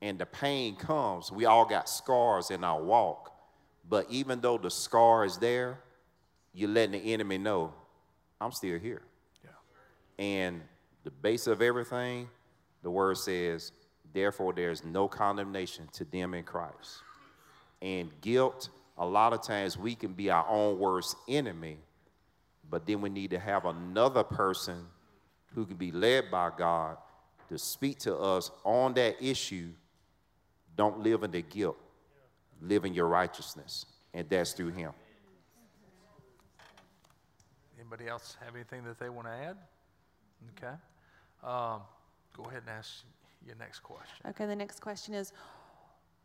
[0.00, 1.30] and the pain comes.
[1.30, 3.32] We all got scars in our walk,
[3.88, 5.78] but even though the scar is there,
[6.54, 7.74] you're letting the enemy know
[8.40, 9.02] I'm still here.
[9.44, 9.50] Yeah.
[10.24, 10.62] And
[11.04, 12.28] the base of everything,
[12.82, 13.72] the word says,
[14.12, 17.02] therefore there's no condemnation to them in Christ.
[17.82, 21.78] And guilt, a lot of times we can be our own worst enemy,
[22.70, 24.86] but then we need to have another person
[25.54, 26.96] who can be led by God
[27.48, 29.70] to speak to us on that issue.
[30.76, 31.78] Don't live in the guilt,
[32.60, 34.92] live in your righteousness, and that's through Him.
[37.78, 39.56] Anybody else have anything that they want to add?
[40.56, 40.74] Okay.
[41.44, 41.82] Um,
[42.36, 43.04] go ahead and ask
[43.46, 44.26] your next question.
[44.28, 45.32] Okay, the next question is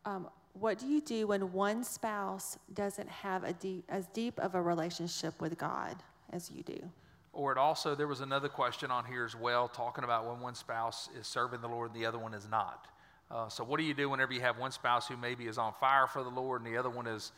[0.06, 4.56] um, What do you do when one spouse doesn't have a deep, as deep of
[4.56, 5.96] a relationship with God
[6.32, 6.80] as you do?
[7.34, 10.56] Or it also, there was another question on here as well, talking about when one
[10.56, 12.88] spouse is serving the Lord and the other one is not.
[13.30, 15.72] Uh, so, what do you do whenever you have one spouse who maybe is on
[15.80, 17.32] fire for the Lord and the other one is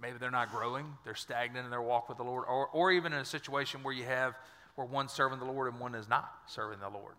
[0.00, 3.12] maybe they're not growing, they're stagnant in their walk with the Lord, or, or even
[3.12, 4.34] in a situation where you have
[4.76, 7.14] where one's serving the Lord and one is not serving the Lord.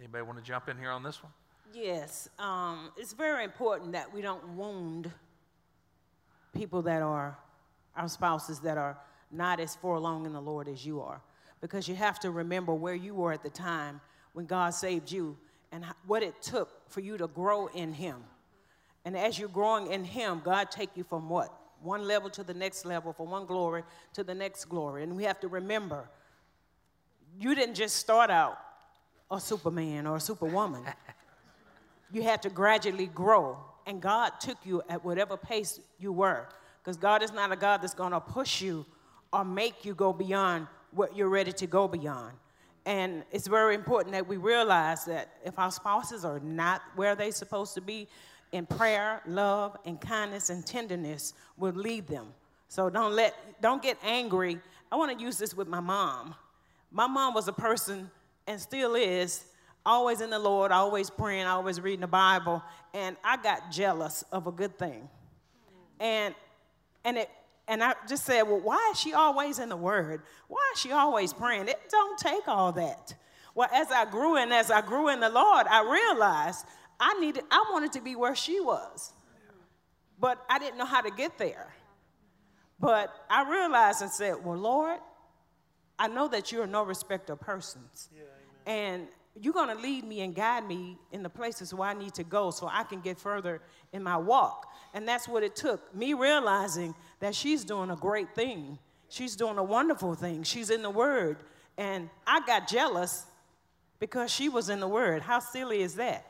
[0.00, 1.30] Anybody want to jump in here on this one?
[1.74, 5.10] Yes, um, it's very important that we don't wound
[6.54, 7.38] people that are
[7.94, 8.96] our spouses that are
[9.30, 11.20] not as far along in the Lord as you are,
[11.60, 14.00] because you have to remember where you were at the time
[14.32, 15.36] when God saved you
[15.70, 18.24] and what it took for you to grow in Him.
[19.04, 21.54] And as you're growing in Him, God take you from what?
[21.82, 23.82] one level to the next level, from one glory
[24.12, 25.02] to the next glory.
[25.02, 26.08] And we have to remember,
[27.38, 28.58] you didn't just start out
[29.30, 30.82] a Superman or a Superwoman.
[32.12, 33.58] you had to gradually grow.
[33.86, 36.46] And God took you at whatever pace you were.
[36.82, 38.84] Because God is not a God that's going to push you
[39.32, 42.34] or make you go beyond what you're ready to go beyond.
[42.86, 47.30] And it's very important that we realize that if our spouses are not where they're
[47.30, 48.08] supposed to be,
[48.52, 52.26] in prayer, love, and kindness and tenderness will lead them.
[52.68, 54.58] So don't let don't get angry.
[54.90, 56.34] I want to use this with my mom.
[56.90, 58.10] My mom was a person
[58.50, 59.44] and still is
[59.86, 62.60] always in the Lord, always praying, always reading the Bible,
[62.92, 65.08] and I got jealous of a good thing.
[66.00, 66.34] And
[67.04, 67.30] and it
[67.68, 70.22] and I just said, well, why is she always in the Word?
[70.48, 71.68] Why is she always praying?
[71.68, 73.14] It don't take all that.
[73.54, 76.66] Well, as I grew and as I grew in the Lord, I realized
[76.98, 79.12] I needed, I wanted to be where she was.
[80.18, 81.72] But I didn't know how to get there.
[82.80, 84.98] But I realized and said, Well, Lord,
[86.00, 88.08] I know that you're no respecter of persons.
[88.16, 88.22] Yeah,
[88.70, 89.08] and
[89.40, 92.22] you're going to lead me and guide me in the places where I need to
[92.22, 93.60] go so I can get further
[93.92, 94.72] in my walk.
[94.94, 98.78] And that's what it took me realizing that she's doing a great thing.
[99.08, 100.44] She's doing a wonderful thing.
[100.44, 101.38] She's in the Word.
[101.76, 103.26] And I got jealous
[103.98, 105.22] because she was in the Word.
[105.22, 106.24] How silly is that?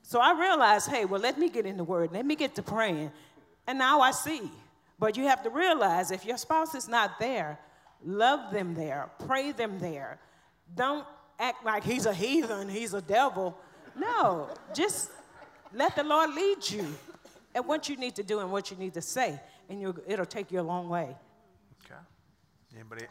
[0.00, 2.62] So I realized, hey, well, let me get in the word, let me get to
[2.62, 3.12] praying.
[3.66, 4.50] And now I see.
[4.98, 7.58] But you have to realize if your spouse is not there,
[8.02, 10.18] love them there, pray them there.
[10.74, 11.06] Don't
[11.42, 13.58] act like he's a heathen, he's a devil.
[13.96, 15.10] No, just
[15.74, 16.86] let the Lord lead you
[17.54, 19.38] and what you need to do and what you need to say,
[19.68, 21.14] and it'll take you a long way.
[21.84, 22.00] Okay.
[22.74, 23.06] Anybody?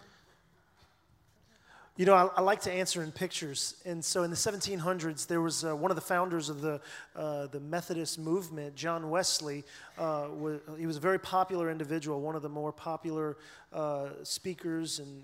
[2.01, 3.75] You know, I, I, like to answer in pictures.
[3.85, 6.81] And so in the 1700s, there was uh, one of the founders of the,
[7.15, 9.63] uh, the Methodist movement, John Wesley.
[9.99, 13.37] Uh, was, he was a very popular individual, one of the more popular
[13.71, 15.21] uh, speakers and,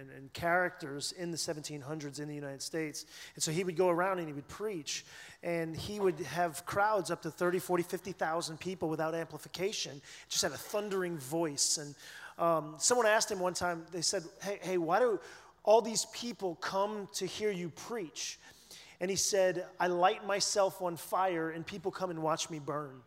[0.00, 3.06] and, and, characters in the 1700s in the United States.
[3.36, 5.04] And so he would go around and he would preach.
[5.44, 10.02] And he would have crowds up to 30, 40, 50,000 people without amplification.
[10.28, 11.78] Just had a thundering voice.
[11.78, 11.94] And
[12.38, 15.20] um, someone asked him one time, they said, hey, hey why do
[15.64, 18.38] all these people come to hear you preach.
[19.00, 23.00] And he said, I light myself on fire and people come and watch me burn.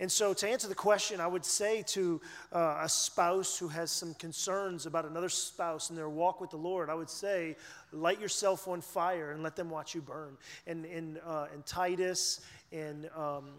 [0.00, 2.20] And so, to answer the question, I would say to
[2.52, 6.56] uh, a spouse who has some concerns about another spouse in their walk with the
[6.56, 7.56] Lord, I would say,
[7.92, 10.36] light yourself on fire and let them watch you burn.
[10.68, 12.40] And in, uh, in Titus
[12.70, 13.50] in, um,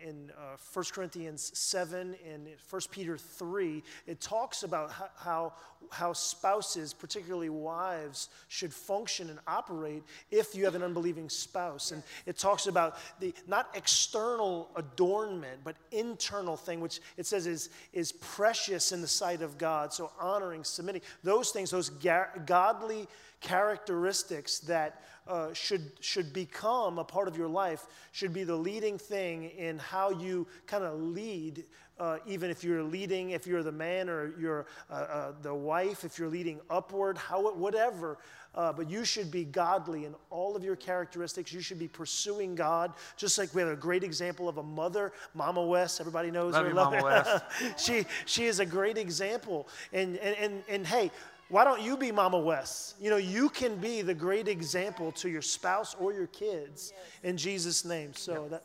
[0.00, 5.52] in uh, 1 Corinthians 7 and 1 Peter 3, it talks about how,
[5.90, 11.92] how spouses, particularly wives, should function and operate if you have an unbelieving spouse.
[11.92, 17.70] And it talks about the not external adornment, but internal thing, which it says is,
[17.92, 19.92] is precious in the sight of God.
[19.92, 23.06] So honoring, submitting, those things, those ga- godly
[23.40, 28.98] characteristics that uh, should, should become a part of your life, should be the leading
[28.98, 31.64] thing in how you kind of lead,
[31.98, 36.04] uh, even if you're leading, if you're the man or you're uh, uh the wife,
[36.04, 38.18] if you're leading upward, how, whatever.
[38.54, 41.52] Uh, but you should be godly in all of your characteristics.
[41.52, 45.12] You should be pursuing God, just like we have a great example of a mother,
[45.34, 46.00] Mama West.
[46.00, 46.68] Everybody knows Love her.
[46.70, 47.44] You, Mama West.
[47.76, 49.68] she, she is a great example.
[49.92, 51.10] And, and, and, and hey,
[51.48, 52.96] why don't you be Mama West?
[53.00, 57.36] You know, you can be the great example to your spouse or your kids in
[57.36, 58.14] Jesus' name.
[58.14, 58.64] So that.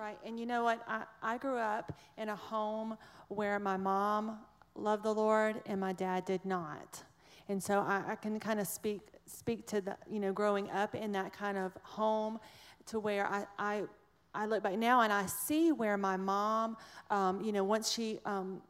[0.00, 0.16] Right.
[0.24, 0.82] And you know what?
[0.88, 2.96] I, I grew up in a home
[3.28, 4.38] where my mom
[4.74, 7.02] loved the Lord and my dad did not.
[7.50, 10.94] And so I, I can kind of speak speak to the, you know, growing up
[10.94, 12.40] in that kind of home
[12.86, 13.82] to where I, I
[14.34, 16.78] I look back now and I see where my mom,
[17.10, 18.62] um, you know, once she um,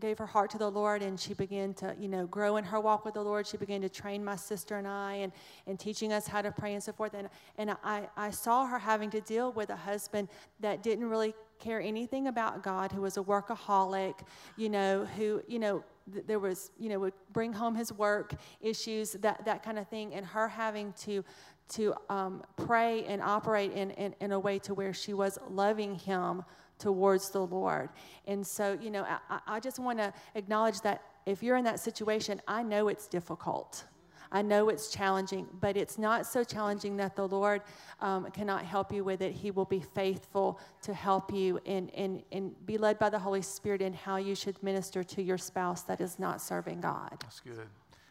[0.00, 2.78] gave her heart to the Lord and she began to, you know, grow in her
[2.78, 3.46] walk with the Lord.
[3.46, 5.32] She began to train my sister and I and,
[5.66, 7.14] and teaching us how to pray and so forth.
[7.14, 10.28] And, and I, I saw her having to deal with a husband
[10.60, 14.14] that didn't really care anything about God, who was a workaholic,
[14.56, 15.82] you know, who, you know,
[16.12, 19.88] th- there was, you know, would bring home his work issues, that, that kind of
[19.88, 20.14] thing.
[20.14, 21.24] And her having to,
[21.70, 25.94] to um, pray and operate in, in, in a way to where she was loving
[25.94, 26.44] him
[26.78, 27.88] towards the Lord.
[28.26, 31.80] And so, you know, I, I just want to acknowledge that if you're in that
[31.80, 33.84] situation, I know it's difficult.
[34.32, 37.62] I know it's challenging, but it's not so challenging that the Lord
[38.00, 39.32] um, cannot help you with it.
[39.32, 43.42] He will be faithful to help you and, and, and be led by the Holy
[43.42, 47.16] Spirit in how you should minister to your spouse that is not serving God.
[47.20, 47.68] That's good.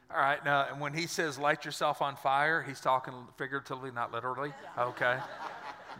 [0.09, 4.13] All right, now, and when he says light yourself on fire, he's talking figuratively, not
[4.13, 4.53] literally.
[4.77, 5.17] Okay.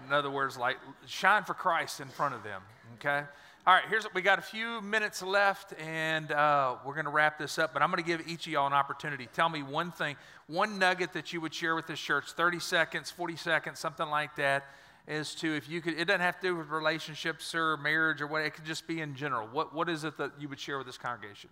[0.05, 2.61] In other words, like shine for Christ in front of them.
[2.95, 3.23] Okay.
[3.67, 3.83] All right.
[3.89, 7.73] Here's we got a few minutes left, and uh, we're going to wrap this up.
[7.73, 9.27] But I'm going to give each of y'all an opportunity.
[9.33, 10.15] Tell me one thing,
[10.47, 12.31] one nugget that you would share with this church.
[12.31, 14.65] 30 seconds, 40 seconds, something like that.
[15.07, 18.27] As to if you could, it doesn't have to do with relationships or marriage or
[18.27, 18.41] what.
[18.41, 19.47] It could just be in general.
[19.51, 21.49] What What is it that you would share with this congregation?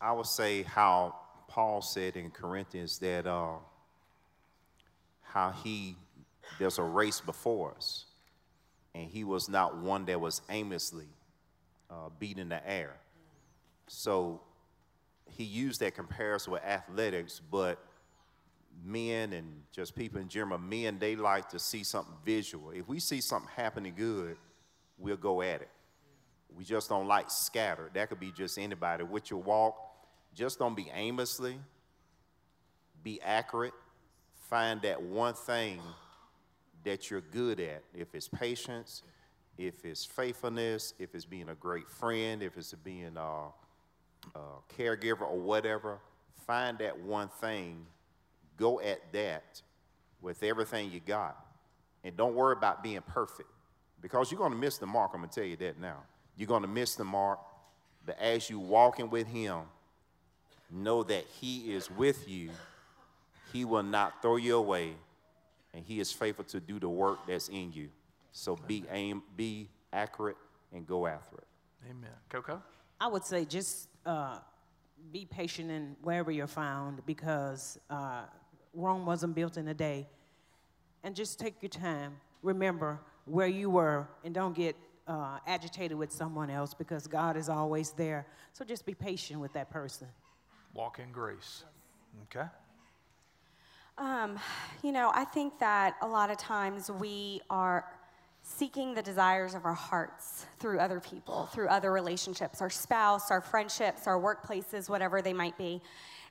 [0.00, 1.16] I would say how
[1.48, 3.54] Paul said in Corinthians that uh,
[5.22, 5.96] how he
[6.58, 8.06] there's a race before us.
[8.94, 11.08] And he was not one that was aimlessly
[11.90, 12.96] uh, beating the air.
[13.86, 14.40] So
[15.30, 17.78] he used that comparison with athletics, but
[18.84, 22.70] men and just people in general, men, they like to see something visual.
[22.70, 24.36] If we see something happening good,
[24.98, 25.68] we'll go at it.
[26.56, 27.90] We just don't like scattered.
[27.94, 29.04] That could be just anybody.
[29.04, 29.76] With your walk,
[30.34, 31.58] just don't be aimlessly,
[33.02, 33.74] be accurate,
[34.48, 35.80] find that one thing
[36.84, 37.82] that you're good at.
[37.94, 39.02] If it's patience,
[39.56, 44.40] if it's faithfulness, if it's being a great friend, if it's being a, a
[44.76, 45.98] caregiver or whatever,
[46.46, 47.86] find that one thing,
[48.56, 49.62] go at that
[50.20, 51.36] with everything you got.
[52.04, 53.48] And don't worry about being perfect
[54.00, 55.10] because you're going to miss the mark.
[55.12, 55.98] I'm going to tell you that now.
[56.36, 57.40] You're going to miss the mark.
[58.06, 59.62] But as you walking with Him,
[60.70, 62.50] know that He is with you.
[63.52, 64.94] He will not throw you away
[65.74, 67.88] and he is faithful to do the work that's in you.
[68.32, 70.36] So be aim, be accurate,
[70.72, 71.46] and go after it.
[71.90, 72.10] Amen.
[72.28, 72.62] Coco?
[73.00, 74.38] I would say just uh,
[75.12, 78.22] be patient in wherever you're found because uh,
[78.74, 80.06] Rome wasn't built in a day.
[81.04, 82.16] And just take your time.
[82.42, 87.48] Remember where you were and don't get uh, agitated with someone else because God is
[87.48, 88.26] always there.
[88.52, 90.08] So just be patient with that person.
[90.74, 91.64] Walk in grace.
[92.24, 92.46] Okay.
[93.98, 94.38] Um,
[94.84, 97.84] you know, I think that a lot of times we are
[98.42, 103.40] seeking the desires of our hearts through other people, through other relationships, our spouse, our
[103.40, 105.82] friendships, our workplaces, whatever they might be.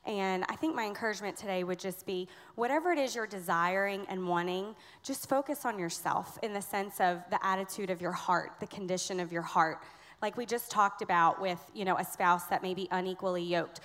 [0.05, 4.25] And I think my encouragement today would just be whatever it is you're desiring and
[4.25, 8.67] wanting, just focus on yourself in the sense of the attitude of your heart, the
[8.67, 9.83] condition of your heart.
[10.21, 13.81] Like we just talked about with, you know, a spouse that may be unequally yoked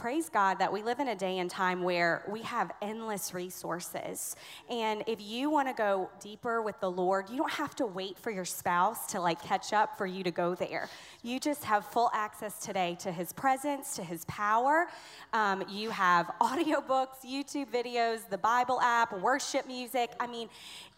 [0.00, 4.34] praise God that we live in a day and time where we have endless resources.
[4.70, 8.18] And if you want to go deeper with the Lord, you don't have to wait
[8.18, 10.88] for your spouse to like catch up for you to go there.
[11.22, 14.86] You just have full access today to His presence, to His power.
[15.34, 20.12] Um, you have audiobooks, YouTube videos, the Bible app, worship music.
[20.18, 20.48] I mean,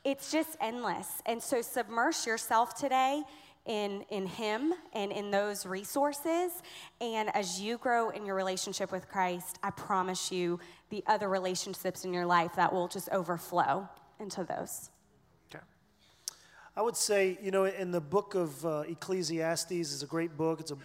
[0.04, 1.22] it's just endless.
[1.26, 3.24] And so submerge yourself today
[3.66, 6.52] in, in Him and in those resources.
[7.00, 10.60] And as you grow in your relationship with Christ, I promise you
[10.90, 13.88] the other relationships in your life that will just overflow
[14.20, 14.91] into those.
[16.74, 20.58] I would say, you know, in the book of uh, Ecclesiastes is a great book.
[20.58, 20.76] It's a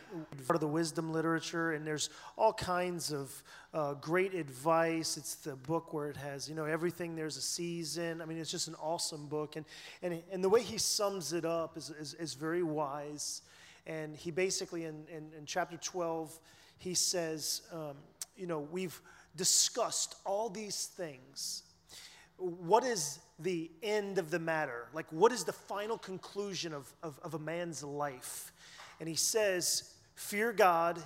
[0.46, 3.42] part of the wisdom literature, and there's all kinds of
[3.74, 5.16] uh, great advice.
[5.16, 7.16] It's the book where it has, you know, everything.
[7.16, 8.22] There's a season.
[8.22, 9.66] I mean, it's just an awesome book, and
[10.02, 13.44] and and the way he sums it up is is, is very wise.
[13.86, 16.38] And he basically, in in, in chapter 12,
[16.80, 17.96] he says, um,
[18.36, 19.02] you know, we've
[19.38, 21.64] discussed all these things.
[22.38, 24.88] What is the end of the matter?
[24.94, 28.52] Like, what is the final conclusion of, of, of a man's life?
[29.00, 31.00] And he says, Fear God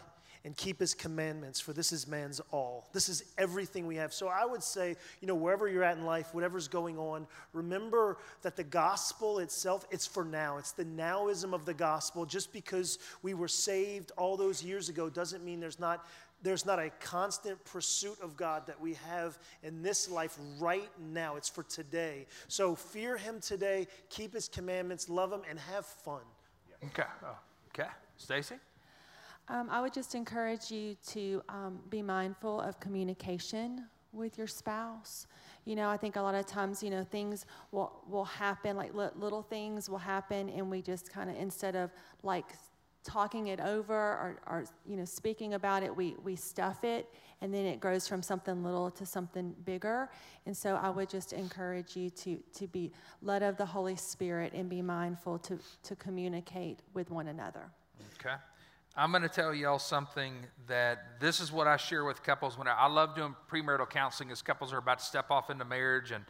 [0.43, 2.87] and keep his commandments, for this is man's all.
[2.93, 4.11] This is everything we have.
[4.11, 8.17] So I would say, you know, wherever you're at in life, whatever's going on, remember
[8.41, 10.57] that the gospel itself, it's for now.
[10.57, 12.25] It's the nowism of the gospel.
[12.25, 16.07] Just because we were saved all those years ago doesn't mean there's not
[16.41, 21.35] there's not a constant pursuit of God that we have in this life right now.
[21.35, 22.25] It's for today.
[22.47, 26.21] So fear Him today, keep His commandments, love Him, and have fun.
[26.85, 27.03] Okay.
[27.23, 27.37] Oh,
[27.69, 27.89] okay.
[28.17, 28.55] Stacy?
[29.47, 35.27] Um, I would just encourage you to um, be mindful of communication with your spouse.
[35.65, 38.93] You know, I think a lot of times, you know, things will, will happen, like
[38.93, 41.91] li- little things will happen, and we just kind of, instead of
[42.23, 42.45] like
[43.03, 47.07] talking it over or, or, you know speaking about it we, we stuff it
[47.41, 50.09] and then it grows from something little to something bigger.
[50.45, 52.91] And so i would just encourage you to, to be
[53.21, 57.71] led of the holy spirit and be mindful to, to communicate with one another.
[58.19, 58.35] Okay.
[58.95, 60.33] I'm going to tell y'all something
[60.67, 62.57] that this is what i share with couples.
[62.57, 65.65] When I, I love doing premarital counseling as couples are about to step off into
[65.65, 66.25] marriage and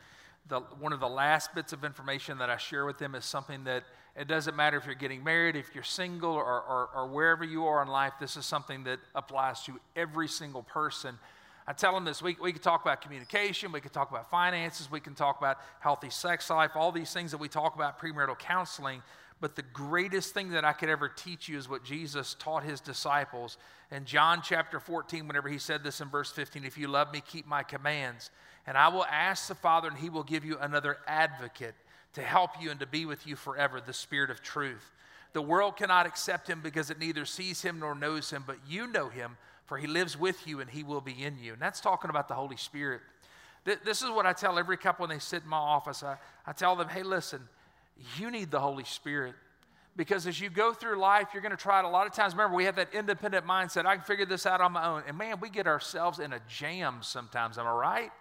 [0.48, 3.64] the, one of the last bits of information that i share with them is something
[3.66, 3.84] that
[4.16, 7.66] it doesn't matter if you're getting married, if you're single, or, or, or, wherever you
[7.66, 11.18] are in life, this is something that applies to every single person.
[11.66, 14.92] I tell them this we, we could talk about communication, we could talk about finances,
[14.92, 18.38] we can talk about healthy sex life, all these things that we talk about premarital
[18.38, 19.02] counseling.
[19.40, 22.80] But the greatest thing that I could ever teach you is what Jesus taught his
[22.80, 23.58] disciples.
[23.92, 27.24] In John chapter 14, whenever he said this in verse 15, if you love me,
[27.26, 28.30] keep my commands.
[28.68, 31.74] And I will ask the Father, and he will give you another advocate
[32.14, 34.92] to help you and to be with you forever, the Spirit of truth.
[35.34, 38.88] The world cannot accept him because it neither sees him nor knows him, but you
[38.88, 41.54] know him, for he lives with you and he will be in you.
[41.54, 43.02] And that's talking about the Holy Spirit.
[43.64, 46.04] This is what I tell every couple when they sit in my office.
[46.04, 47.42] I, I tell them, hey, listen,
[48.18, 49.36] you need the Holy Spirit.
[49.96, 51.86] Because as you go through life, you're going to try it.
[51.86, 53.86] A lot of times, remember, we have that independent mindset.
[53.86, 55.04] I can figure this out on my own.
[55.08, 57.58] And man, we get ourselves in a jam sometimes.
[57.58, 58.12] Am I right?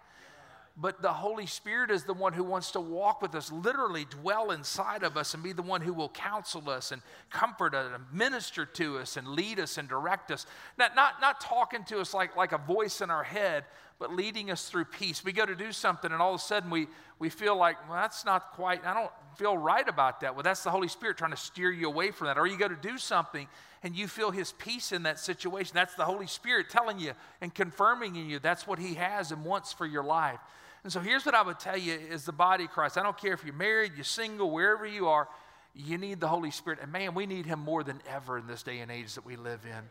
[0.81, 4.49] But the Holy Spirit is the one who wants to walk with us, literally dwell
[4.49, 8.03] inside of us, and be the one who will counsel us and comfort us and
[8.11, 10.47] minister to us and lead us and direct us.
[10.79, 13.65] Not, not, not talking to us like, like a voice in our head,
[13.99, 15.23] but leading us through peace.
[15.23, 16.87] We go to do something, and all of a sudden we,
[17.19, 20.33] we feel like, well, that's not quite, I don't feel right about that.
[20.33, 22.39] Well, that's the Holy Spirit trying to steer you away from that.
[22.39, 23.47] Or you go to do something,
[23.83, 25.73] and you feel His peace in that situation.
[25.75, 29.45] That's the Holy Spirit telling you and confirming in you that's what He has and
[29.45, 30.39] wants for your life.
[30.83, 32.97] And so here's what I would tell you is the body of Christ.
[32.97, 35.27] I don't care if you're married, you're single, wherever you are,
[35.75, 36.79] you need the Holy Spirit.
[36.81, 39.35] And man, we need Him more than ever in this day and age that we
[39.35, 39.83] live in.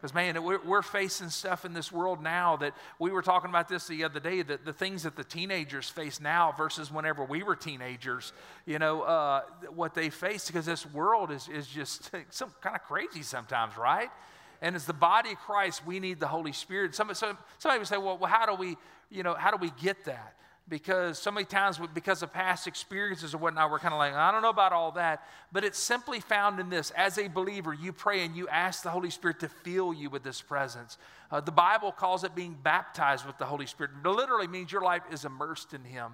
[0.00, 3.88] Because, man, we're, facing stuff in this world now that we were talking about this
[3.88, 7.56] the other day, that the things that the teenagers face now versus whenever we were
[7.56, 8.32] teenagers,
[8.64, 9.40] you know, uh,
[9.74, 14.08] what they face, because this world is, is just some kind of crazy sometimes, right?
[14.60, 16.94] And as the body of Christ, we need the Holy Spirit.
[16.94, 18.76] Some, some, somebody would say, well, well, how do we,
[19.10, 20.34] you know, how do we get that?
[20.68, 24.30] because so many times because of past experiences or whatnot we're kind of like i
[24.30, 25.24] don't know about all that.
[25.50, 26.90] But it's simply found in this.
[26.90, 30.22] As a believer you pray and you ask the holy spirit to fill you with
[30.22, 30.98] this presence.
[31.30, 33.92] Uh, the bible calls it being baptized with the holy spirit.
[34.04, 36.12] It literally means your life is immersed in him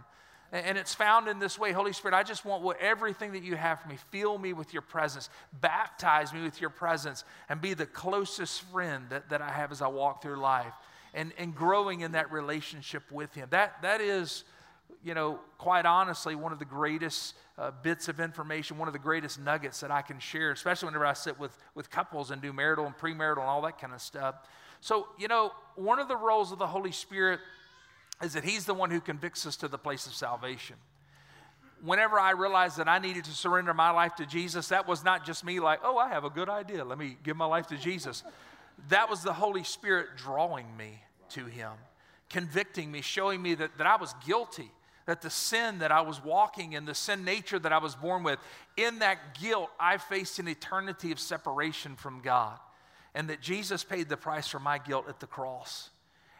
[0.53, 3.57] and it's found in this way holy spirit i just want what, everything that you
[3.57, 5.31] have for me fill me with your presence
[5.61, 9.83] baptize me with your presence and be the closest friend that, that i have as
[9.83, 10.75] i walk through life
[11.15, 13.49] and, and growing in that relationship with Him.
[13.51, 14.45] That, that is,
[15.03, 18.99] you know, quite honestly, one of the greatest uh, bits of information, one of the
[18.99, 22.53] greatest nuggets that I can share, especially whenever I sit with, with couples and do
[22.53, 24.35] marital and premarital and all that kind of stuff.
[24.81, 27.41] So, you know, one of the roles of the Holy Spirit
[28.25, 30.77] is that He's the one who convicts us to the place of salvation
[31.85, 35.25] whenever I realized that I needed to surrender my life to Jesus, that was not
[35.25, 36.85] just me like, oh, I have a good idea.
[36.85, 38.25] Let me give my life to Jesus.
[38.89, 41.73] That was the Holy Spirit drawing me to Him,
[42.31, 44.71] convicting me, showing me that, that I was guilty,
[45.07, 48.23] that the sin that I was walking in, the sin nature that I was born
[48.23, 48.39] with,
[48.77, 52.59] in that guilt, I faced an eternity of separation from God.
[53.15, 55.91] And that Jesus paid the price for my guilt at the cross.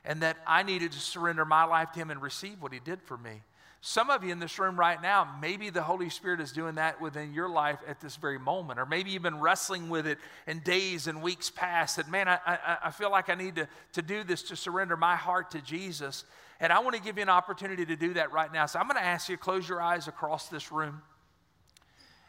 [0.05, 3.01] And that I needed to surrender my life to Him and receive what He did
[3.03, 3.43] for me.
[3.87, 7.03] Some of you in this room right now, maybe the Holy Spirit is doing that
[7.03, 8.81] within your life at this very moment.
[8.81, 12.39] Or maybe you've been wrestling with it in days and weeks past that, man, I,
[12.47, 15.61] I, I feel like I need to, to do this to surrender my heart to
[15.61, 16.25] Jesus.
[16.61, 18.65] And I want to give you an opportunity to do that right now.
[18.65, 21.03] So I'm going to ask you to close your eyes across this room.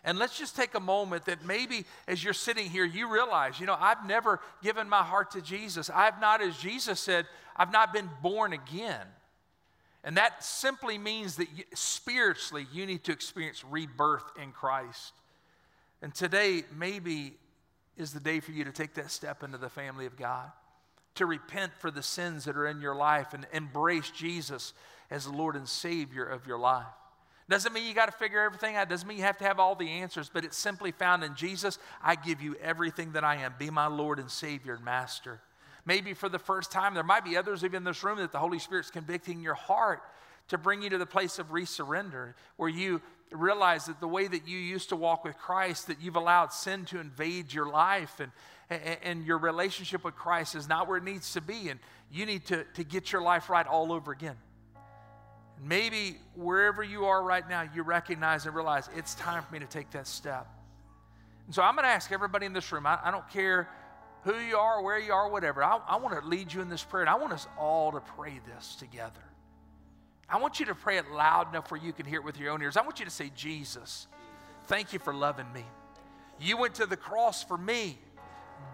[0.06, 3.66] And let's just take a moment that maybe as you're sitting here, you realize, you
[3.66, 5.90] know, I've never given my heart to Jesus.
[5.90, 7.26] I've not, as Jesus said,
[7.58, 9.08] I've not been born again.
[10.04, 15.14] And that simply means that spiritually you need to experience rebirth in Christ.
[16.04, 17.34] And today, maybe,
[17.98, 20.52] is the day for you to take that step into the family of God,
[21.16, 24.74] to repent for the sins that are in your life and embrace Jesus
[25.10, 26.86] as the Lord and Savior of your life.
[27.48, 28.90] Doesn't mean you got to figure everything out.
[28.90, 31.78] Doesn't mean you have to have all the answers, but it's simply found in Jesus.
[32.04, 33.54] I give you everything that I am.
[33.60, 35.40] Be my Lord and Savior and Master
[35.86, 36.94] maybe for the first time.
[36.94, 40.02] There might be others even in this room that the Holy Spirit's convicting your heart
[40.50, 44.48] to bring you to the place of resurrender, where you realize that the way that
[44.48, 48.32] you used to walk with Christ, that you've allowed sin to invade your life and,
[48.70, 51.80] and, and your relationship with Christ is not where it needs to be, and
[52.12, 54.36] you need to, to get your life right all over again.
[55.64, 59.66] Maybe wherever you are right now, you recognize and realize it's time for me to
[59.66, 60.48] take that step.
[61.46, 63.70] And so I'm going to ask everybody in this room, I, I don't care
[64.24, 65.64] who you are, where you are, whatever.
[65.64, 68.00] I, I want to lead you in this prayer, and I want us all to
[68.00, 69.22] pray this together.
[70.28, 72.52] I want you to pray it loud enough where you can hear it with your
[72.52, 72.78] own ears.
[72.78, 74.08] I want you to say, Jesus,
[74.66, 75.64] thank you for loving me.
[76.40, 77.98] You went to the cross for me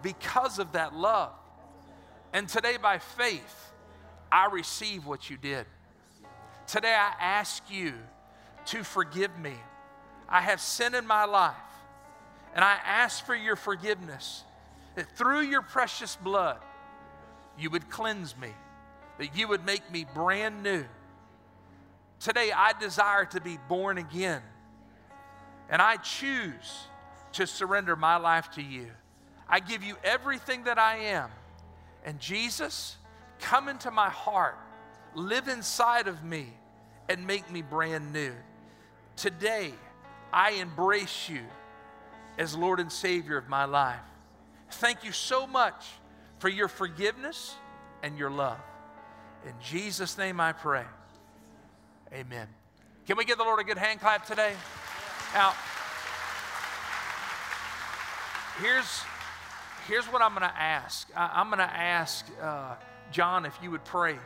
[0.02, 1.32] because of that love.
[2.32, 3.72] And today, by faith,
[4.32, 5.66] I receive what you did.
[6.72, 7.92] Today, I ask you
[8.64, 9.52] to forgive me.
[10.26, 11.52] I have sin in my life,
[12.54, 14.42] and I ask for your forgiveness
[14.94, 16.56] that through your precious blood,
[17.58, 18.48] you would cleanse me,
[19.18, 20.86] that you would make me brand new.
[22.20, 24.40] Today, I desire to be born again,
[25.68, 26.86] and I choose
[27.32, 28.86] to surrender my life to you.
[29.46, 31.28] I give you everything that I am.
[32.06, 32.96] And Jesus,
[33.40, 34.56] come into my heart,
[35.14, 36.46] live inside of me,
[37.08, 38.32] and make me brand new.
[39.16, 39.72] Today,
[40.32, 41.42] I embrace you
[42.38, 44.00] as Lord and Savior of my life.
[44.70, 45.84] Thank you so much
[46.38, 47.54] for your forgiveness
[48.02, 48.58] and your love.
[49.46, 50.84] In Jesus' name I pray.
[52.12, 52.48] Amen.
[53.06, 54.54] Can we give the Lord a good hand clap today?
[55.34, 55.52] Now,
[58.60, 59.02] here's,
[59.88, 61.08] here's what I'm going to ask.
[61.16, 62.76] I, am going to ask uh,
[63.10, 64.16] John if you would pray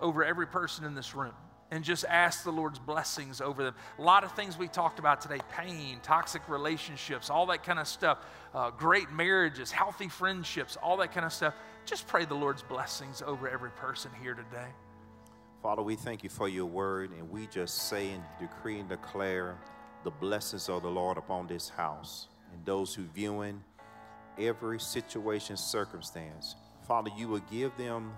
[0.00, 1.34] over every person in this room
[1.74, 3.74] and just ask the Lord's blessings over them.
[3.98, 7.88] A lot of things we talked about today pain, toxic relationships, all that kind of
[7.88, 8.18] stuff,
[8.54, 11.52] uh, great marriages, healthy friendships, all that kind of stuff.
[11.84, 14.68] Just pray the Lord's blessings over every person here today.
[15.64, 19.58] Father, we thank you for your word, and we just say and decree and declare
[20.04, 23.60] the blessings of the Lord upon this house and those who viewing
[24.38, 26.54] every situation, circumstance.
[26.86, 28.12] Father, you will give them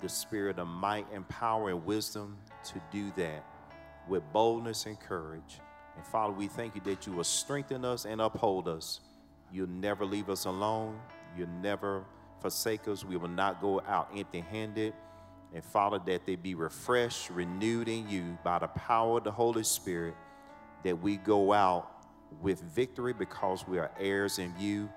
[0.00, 3.44] the spirit of might and power and wisdom to do that
[4.08, 5.60] with boldness and courage.
[5.96, 9.00] And Father, we thank you that you will strengthen us and uphold us.
[9.52, 10.98] You'll never leave us alone.
[11.36, 12.04] You'll never
[12.40, 13.04] forsake us.
[13.04, 14.92] We will not go out empty handed.
[15.54, 19.64] And Father, that they be refreshed, renewed in you by the power of the Holy
[19.64, 20.14] Spirit,
[20.84, 21.90] that we go out
[22.42, 24.90] with victory because we are heirs in you.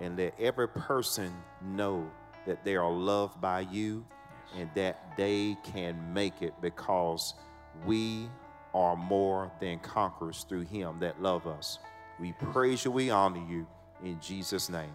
[0.00, 2.10] And let every person know
[2.46, 4.04] that they are loved by you
[4.54, 7.34] and that they can make it because
[7.84, 8.28] we
[8.74, 11.78] are more than conquerors through him that love us.
[12.20, 13.66] We praise you, we honor you
[14.04, 14.92] in Jesus' name.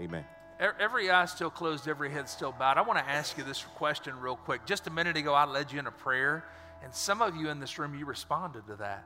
[0.00, 0.24] Amen.
[0.60, 2.78] Every eye still closed, every head still bowed.
[2.78, 4.64] I want to ask you this question real quick.
[4.66, 6.44] Just a minute ago, I led you in a prayer,
[6.82, 9.04] and some of you in this room, you responded to that.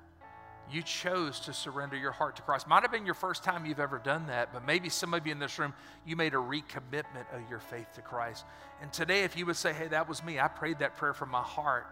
[0.71, 2.69] You chose to surrender your heart to Christ.
[2.69, 5.33] Might have been your first time you've ever done that, but maybe some of you
[5.33, 5.73] in this room,
[6.05, 8.45] you made a recommitment of your faith to Christ.
[8.83, 11.31] And today, if you would say, hey, that was me, I prayed that prayer from
[11.31, 11.87] my heart,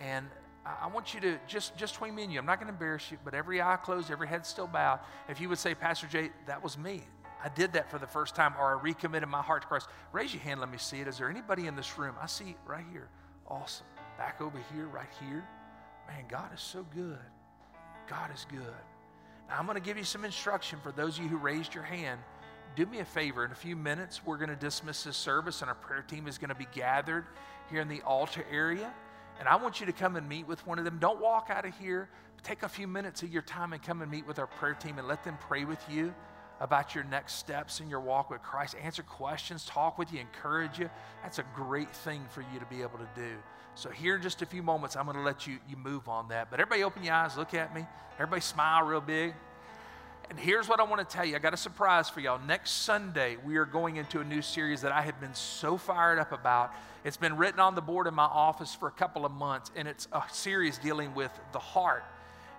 [0.00, 0.26] and
[0.66, 2.38] I want you to just just between me and you.
[2.38, 5.00] I'm not going to embarrass you, but every eye closed, every head still bowed.
[5.28, 7.02] If you would say, Pastor Jay, that was me.
[7.42, 9.88] I did that for the first time, or I recommitted my heart to Christ.
[10.12, 10.60] Raise your hand.
[10.60, 11.08] Let me see it.
[11.08, 12.14] Is there anybody in this room?
[12.20, 13.08] I see right here.
[13.46, 13.86] Awesome.
[14.16, 15.44] Back over here, right here.
[16.06, 17.18] Man, God is so good.
[18.08, 18.60] God is good.
[19.48, 21.84] Now, I'm going to give you some instruction for those of you who raised your
[21.84, 22.20] hand.
[22.76, 23.44] Do me a favor.
[23.44, 26.38] In a few minutes, we're going to dismiss this service, and our prayer team is
[26.38, 27.24] going to be gathered
[27.70, 28.92] here in the altar area.
[29.38, 30.98] And I want you to come and meet with one of them.
[30.98, 32.08] Don't walk out of here.
[32.42, 34.98] Take a few minutes of your time and come and meet with our prayer team
[34.98, 36.14] and let them pray with you
[36.60, 38.76] about your next steps in your walk with Christ.
[38.82, 40.88] Answer questions, talk with you, encourage you.
[41.22, 43.34] That's a great thing for you to be able to do.
[43.74, 46.28] So here in just a few moments, I'm going to let you, you move on
[46.28, 46.50] that.
[46.50, 47.84] But everybody open your eyes, look at me.
[48.14, 49.34] Everybody smile real big.
[50.30, 51.36] And here's what I want to tell you.
[51.36, 52.40] I got a surprise for y'all.
[52.46, 56.18] Next Sunday, we are going into a new series that I have been so fired
[56.18, 56.72] up about.
[57.04, 59.86] It's been written on the board in my office for a couple of months, and
[59.86, 62.04] it's a series dealing with the heart.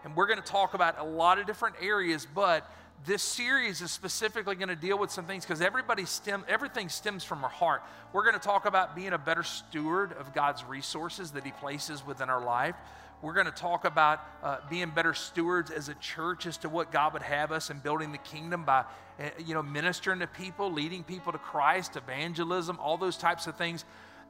[0.04, 2.70] And we're going to talk about a lot of different areas, but
[3.06, 7.24] this series is specifically going to deal with some things because everybody stem everything stems
[7.24, 7.84] from our heart.
[8.14, 12.06] We're going to talk about being a better steward of God's resources that He places
[12.06, 12.76] within our life.
[13.22, 16.92] We're going to talk about uh, being better stewards as a church as to what
[16.92, 18.86] God would have us in building the kingdom by,
[19.20, 23.56] uh, you know, ministering to people, leading people to Christ, evangelism, all those types of
[23.56, 23.86] things.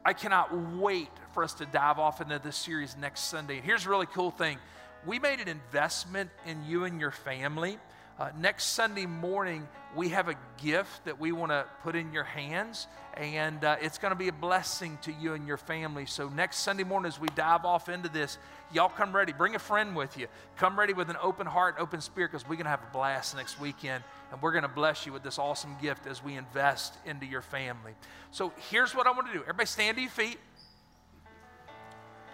[0.06, 3.60] I cannot wait for us to dive off into this series next Sunday.
[3.60, 4.60] Here's a really cool thing
[5.06, 7.78] we made an investment in you and your family.
[8.18, 12.24] Uh, next Sunday morning, we have a gift that we want to put in your
[12.24, 16.06] hands, and uh, it's going to be a blessing to you and your family.
[16.06, 18.38] So, next Sunday morning, as we dive off into this,
[18.72, 19.34] y'all come ready.
[19.34, 20.28] Bring a friend with you.
[20.56, 23.36] Come ready with an open heart, open spirit, because we're going to have a blast
[23.36, 24.02] next weekend,
[24.32, 27.42] and we're going to bless you with this awesome gift as we invest into your
[27.42, 27.92] family.
[28.32, 30.38] So, here's what I want to do everybody stand to your feet.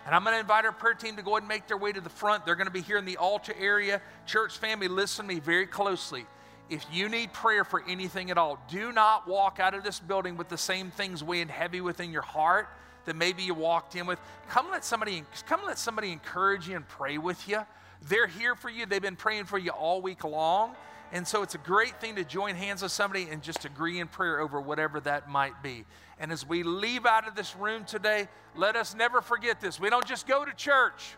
[0.06, 1.92] And I'm going to invite our prayer team to go ahead and make their way
[1.92, 2.46] to the front.
[2.46, 4.02] They're going to be here in the altar area.
[4.26, 6.26] Church family, listen to me very closely.
[6.70, 10.38] If you need prayer for anything at all, do not walk out of this building
[10.38, 12.70] with the same things weighing heavy within your heart
[13.06, 14.20] that maybe you walked in with.
[14.50, 17.60] Come let somebody come let somebody encourage you and pray with you.
[18.04, 18.86] They're here for you.
[18.86, 20.76] They've been praying for you all week long.
[21.12, 24.08] And so it's a great thing to join hands with somebody and just agree in
[24.08, 25.86] prayer over whatever that might be.
[26.22, 29.80] And as we leave out of this room today, let us never forget this.
[29.80, 31.16] We don't just go to church.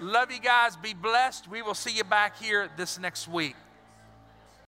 [0.00, 0.76] Love you guys.
[0.76, 1.46] Be blessed.
[1.46, 3.54] We will see you back here this next week.